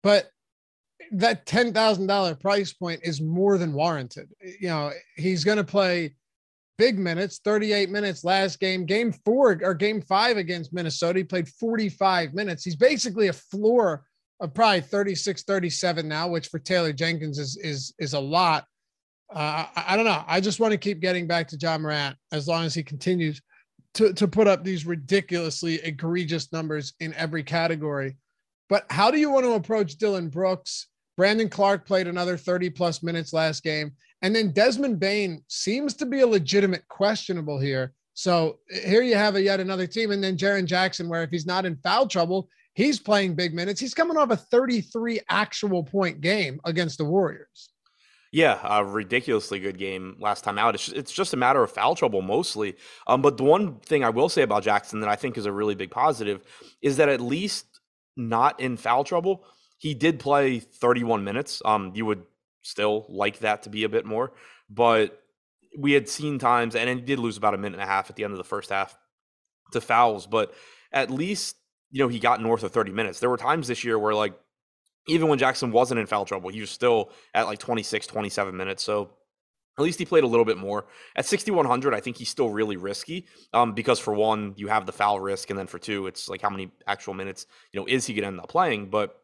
[0.02, 0.30] but
[1.12, 4.30] that $10,000 price point is more than warranted.
[4.40, 6.14] You know, he's going to play
[6.78, 11.18] big minutes, 38 minutes last game, game four or game five against Minnesota.
[11.18, 12.64] He played 45 minutes.
[12.64, 14.04] He's basically a floor
[14.40, 18.64] of probably 36, 37 now, which for Taylor Jenkins is, is, is a lot.
[19.32, 20.24] Uh, I, I, don't know.
[20.26, 23.40] I just want to keep getting back to Ja Morant as long as he continues
[23.94, 28.16] to, to put up these ridiculously egregious numbers in every category.
[28.68, 30.88] But how do you want to approach Dillon Brooks?
[31.16, 33.92] Brandon Clarke played another 30 plus minutes last game.
[34.22, 37.92] And then Desmond Bane seems to be a legitimate questionable here.
[38.14, 40.10] So eh, here you have a yet another team.
[40.10, 43.80] And then Jaren Jackson, where if he's not in foul trouble, he's playing big minutes.
[43.80, 47.68] He's coming off a 33 actual point game against the Warriors.
[48.34, 50.74] Yeah, a ridiculously good game last time out.
[50.74, 52.74] It's, it's just a matter of foul trouble mostly.
[53.06, 55.52] Um, but the one thing I will say about Jackson that I think is a
[55.52, 56.42] really big positive
[56.82, 57.78] is that at least
[58.16, 59.44] not in foul trouble,
[59.78, 61.62] he did play 31 minutes.
[61.64, 62.24] Um, you would
[62.62, 64.32] still like that to be a bit more,
[64.68, 65.22] but
[65.78, 68.16] we had seen times, and he did lose about a minute and a half at
[68.16, 68.98] the end of the first half
[69.70, 70.52] to fouls, but
[70.92, 71.54] at least
[71.92, 73.20] you know he got north of 30 minutes.
[73.20, 74.34] There were times this year where like
[75.06, 78.82] even when Jackson wasn't in foul trouble, he was still at like 26, 27 minutes.
[78.82, 79.10] So
[79.78, 80.86] at least he played a little bit more.
[81.16, 84.92] At 6,100, I think he's still really risky um, because for one, you have the
[84.92, 85.50] foul risk.
[85.50, 88.22] And then for two, it's like how many actual minutes, you know, is he going
[88.22, 88.90] to end up playing?
[88.90, 89.20] But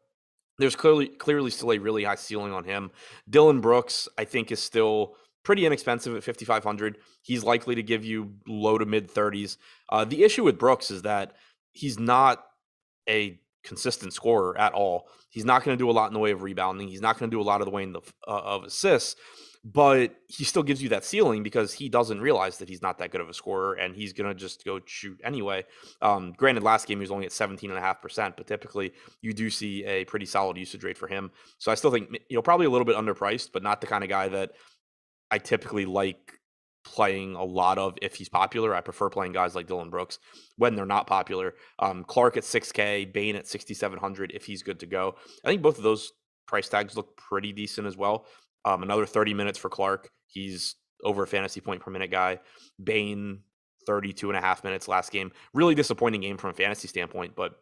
[0.58, 2.90] there's clearly clearly still a really high ceiling on him.
[3.28, 6.98] Dillon Brooks, I think, is still pretty inexpensive at 5,500.
[7.22, 9.56] He's likely to give you low to mid 30s.
[9.88, 11.32] Uh, the issue with Brooks is that
[11.72, 12.44] he's not
[13.08, 15.08] a consistent scorer at all.
[15.28, 16.88] He's not going to do a lot in the way of rebounding.
[16.88, 19.16] He's not going to do a lot of the way in the uh, of assists,
[19.64, 23.10] but he still gives you that ceiling because he doesn't realize that he's not that
[23.10, 25.64] good of a scorer and he's going to just go shoot anyway.
[26.00, 30.04] Um, granted, last game he was only at 17.5%, but typically you do see a
[30.06, 31.30] pretty solid usage rate for him.
[31.58, 34.02] So I still think, you know, probably a little bit underpriced, but not the kind
[34.02, 34.52] of guy that
[35.30, 36.39] I typically like
[36.90, 38.74] playing a lot of if he's popular.
[38.74, 40.18] I prefer playing guys like Dillon Brooks
[40.56, 41.54] when they're not popular.
[41.78, 45.14] Um, Clarke at 6K, Bane at 6,700 if he's good to go.
[45.44, 46.12] I think both of those
[46.46, 48.26] price tags look pretty decent as well.
[48.64, 50.10] Um, another 30 minutes for Clarke.
[50.26, 50.74] He's
[51.04, 52.40] over a fantasy point per minute guy.
[52.82, 53.40] Bane,
[53.86, 55.30] 32 and a half minutes last game.
[55.54, 57.52] Really disappointing game from a fantasy standpoint, but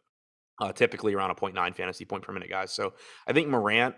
[0.61, 2.73] uh, typically around a 0.9 fantasy point per minute guys.
[2.73, 2.95] So
[3.27, 3.95] I think Morant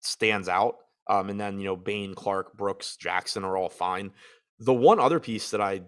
[0.00, 0.76] stands out.
[1.06, 4.12] Um, and then, you know, Bane, Clarke, Brooks, Jackson are all fine.
[4.58, 5.82] The one other piece that I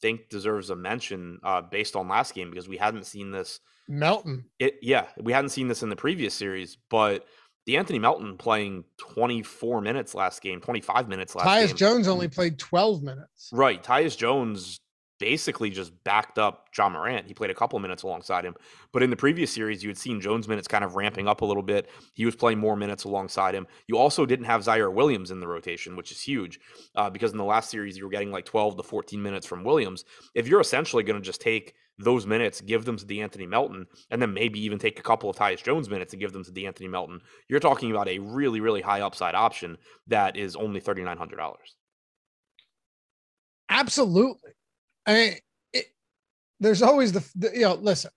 [0.00, 3.60] think deserves a mention uh, based on last game because we hadn't seen this.
[3.88, 4.44] Melton.
[4.58, 7.26] It, yeah, we hadn't seen this in the previous series, but
[7.68, 11.76] De'Anthony Melton playing 24 minutes last game, 25 minutes last Tyus game.
[11.76, 13.50] Jones only played 12 minutes.
[13.52, 13.82] Right.
[13.82, 14.80] Tyus Jones
[15.18, 17.26] basically just backed up Ja Morant.
[17.26, 18.54] He played a couple minutes alongside him.
[18.92, 21.44] But in the previous series, you had seen Jones' minutes kind of ramping up a
[21.44, 21.88] little bit.
[22.14, 23.66] He was playing more minutes alongside him.
[23.86, 26.60] You also didn't have Ziaire Williams in the rotation, which is huge
[26.96, 29.64] uh, because in the last series, you were getting like 12 to 14 minutes from
[29.64, 30.04] Williams.
[30.34, 34.20] If you're essentially going to just take those minutes, give them to De'Anthony Melton, and
[34.20, 36.90] then maybe even take a couple of Tyus Jones minutes and give them to De'Anthony
[36.90, 41.54] Melton, you're talking about a really, really high upside option that is only $3,900.
[43.68, 44.50] Absolutely.
[45.06, 45.34] I mean,
[45.72, 45.86] it,
[46.60, 48.10] there's always the, the, you know, listen,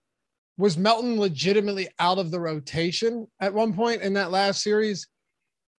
[0.56, 5.06] was Melton legitimately out of the rotation at one point in that last series?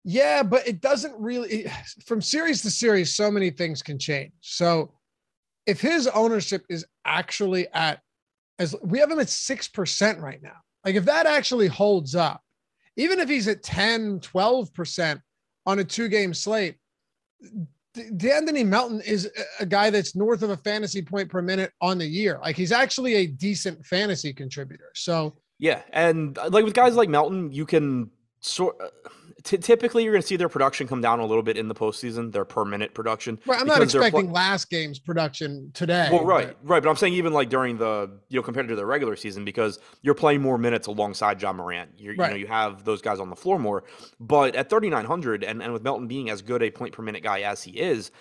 [0.05, 1.69] Yeah, but it doesn't really,
[2.05, 4.31] from series to series, so many things can change.
[4.41, 4.93] So
[5.65, 7.99] if his ownership is actually at,
[8.57, 10.55] as we have him at 6% right now,
[10.85, 12.41] like if that actually holds up,
[12.95, 15.21] even if he's at 10, 12%
[15.65, 16.75] on a two game slate,
[17.99, 19.29] De'Anthony Melton is
[19.59, 22.39] a guy that's north of a fantasy point per minute on the year.
[22.41, 24.91] Like he's actually a decent fantasy contributor.
[24.95, 28.09] So yeah, and uh, like with guys like Melton, you can
[28.39, 28.75] sort.
[28.81, 29.09] Uh,
[29.43, 31.75] t- typically, you're going to see their production come down a little bit in the
[31.75, 33.39] postseason, their per minute production.
[33.45, 36.09] Right, I'm not expecting pl- last game's production today.
[36.11, 36.69] Well, right, but.
[36.69, 39.45] right, but I'm saying even like during the you know compared to the regular season
[39.45, 41.91] because you're playing more minutes alongside Ja Morant.
[41.97, 42.27] You're, right.
[42.27, 43.83] You know, you have those guys on the floor more.
[44.19, 47.41] But at 3,900, and and with Melton being as good a point per minute guy
[47.41, 48.11] as he is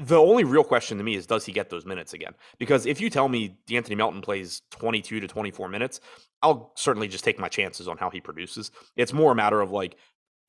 [0.00, 2.34] the only real question to me is does he get those minutes again?
[2.58, 6.00] Because if you tell me De'Anthony Melton plays 22 to 24 minutes,
[6.42, 8.70] I'll certainly just take my chances on how he produces.
[8.96, 9.96] It's more a matter of like,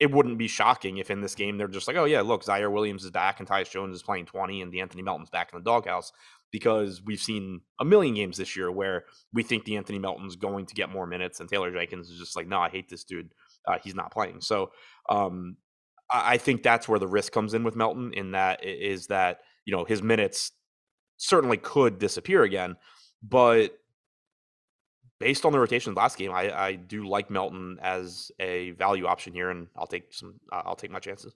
[0.00, 2.72] it wouldn't be shocking if in this game they're just like, oh yeah, look, Ziaire
[2.72, 5.64] Williams is back and Tyus Jones is playing 20 and De'Anthony Melton's back in the
[5.64, 6.12] doghouse.
[6.52, 10.74] because we've seen a million games this year where we think De'Anthony Melton's going to
[10.74, 13.32] get more minutes, and Taylor Jenkins is just like, no, I hate this dude.
[13.66, 14.40] Uh, he's not playing.
[14.40, 14.70] So
[15.08, 15.56] um,
[16.12, 18.12] I, think that's where the risk comes in with Melton.
[18.14, 20.52] In that is that you know his minutes
[21.16, 22.76] certainly could disappear again,
[23.22, 23.78] but
[25.20, 29.32] based on the rotation last game, I, I do like Melton as a value option
[29.32, 30.34] here, and I'll take some.
[30.50, 31.34] Uh, I'll take my chances.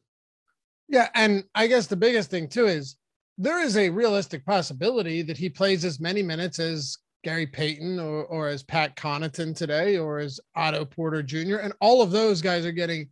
[0.89, 2.97] Yeah, and I guess the biggest thing too is
[3.39, 8.25] there is a realistic possibility that he plays as many minutes as Gary Payton or,
[8.27, 11.57] or as Pat Connaughton today or as Otto Porter Jr.
[11.57, 13.09] And all of those guys are getting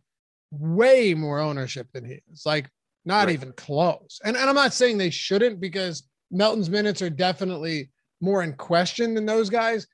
[0.59, 2.45] way more ownership than he is.
[2.45, 2.69] Like
[3.05, 3.33] not right.
[3.33, 4.19] even close.
[4.23, 7.89] And, and I'm not saying they shouldn't because Melton's minutes are definitely
[8.21, 9.87] more in question than those guys.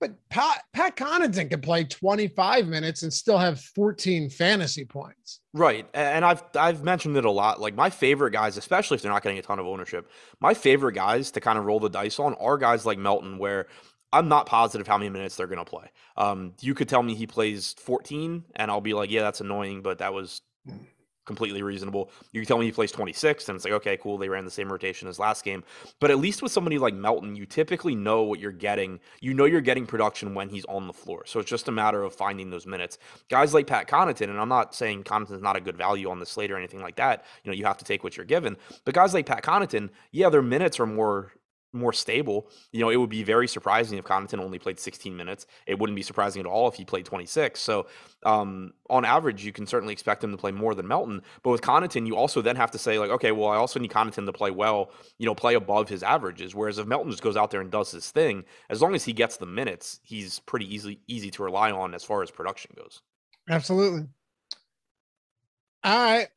[0.00, 5.40] But Pat, Pat Connaughton can play 25 minutes and still have 14 fantasy points.
[5.52, 5.88] Right.
[5.94, 7.60] And I've I've mentioned it a lot.
[7.60, 10.10] Like my favorite guys, especially if they're not getting a ton of ownership,
[10.40, 13.66] my favorite guys to kind of roll the dice on are guys like Melton, where
[14.14, 15.90] I'm not positive how many minutes they're going to play.
[16.16, 19.82] Um, you could tell me he plays 14, and I'll be like, yeah, that's annoying,
[19.82, 20.76] but that was hmm
[21.24, 22.10] completely reasonable.
[22.32, 24.18] You can tell me he plays 26, and it's like, okay, cool.
[24.18, 25.64] They ran the same rotation as last game.
[26.00, 29.00] But at least with somebody like Melton, you typically know what you're getting.
[29.20, 31.24] You know you're getting production when he's on the floor.
[31.26, 32.98] So it's just a matter of finding those minutes.
[33.28, 36.26] Guys like Pat Connaughton, and I'm not saying Connaughton's not a good value on the
[36.26, 37.24] slate or anything like that.
[37.42, 38.56] You know, you have to take what you're given.
[38.84, 41.32] But guys like Pat Connaughton, yeah, their minutes are more
[41.74, 42.48] more stable.
[42.72, 45.46] You know, it would be very surprising if Connaughton only played 16 minutes.
[45.66, 47.60] It wouldn't be surprising at all if he played 26.
[47.60, 47.86] So,
[48.24, 51.22] um, on average, you can certainly expect him to play more than Melton.
[51.42, 53.90] But with Connaughton, you also then have to say, like, okay, well, I also need
[53.90, 56.54] Connaughton to play well, you know, play above his averages.
[56.54, 59.12] Whereas if Melton just goes out there and does his thing, as long as he
[59.12, 63.02] gets the minutes, he's pretty easy easy to rely on as far as production goes.
[63.50, 64.06] Absolutely.
[65.82, 66.28] All right.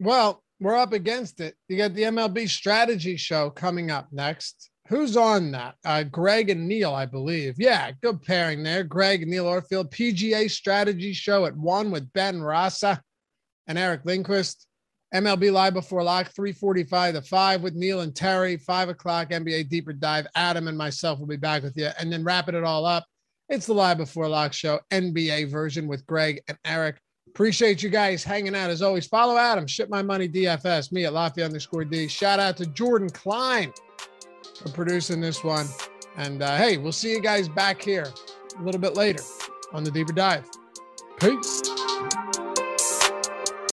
[0.00, 1.54] Well, we're up against it.
[1.68, 4.70] You got the MLB strategy show coming up next.
[4.88, 5.74] Who's on that?
[5.84, 7.56] Uh, Greg and Neil, I believe.
[7.58, 8.82] Yeah, good pairing there.
[8.82, 13.00] Greg and Neil Orfield, PGA strategy show at one with Ben Rasa
[13.66, 14.66] and Eric Lindquist.
[15.14, 19.92] MLB Live before lock, 345 to 5 with Neil and Terry, 5 o'clock NBA Deeper
[19.92, 20.26] Dive.
[20.34, 21.90] Adam and myself will be back with you.
[21.98, 23.04] And then wrapping it all up,
[23.48, 26.98] it's the Live Before Lock show, NBA version with Greg and Eric.
[27.34, 29.08] Appreciate you guys hanging out as always.
[29.08, 32.06] Follow Adam, ship my money DFS, me at Lafayette underscore D.
[32.06, 33.72] Shout out to Jordan Klein
[34.62, 35.66] for producing this one.
[36.16, 38.06] And uh, hey, we'll see you guys back here
[38.56, 39.24] a little bit later
[39.72, 40.48] on the deeper dive.
[41.18, 41.60] Peace.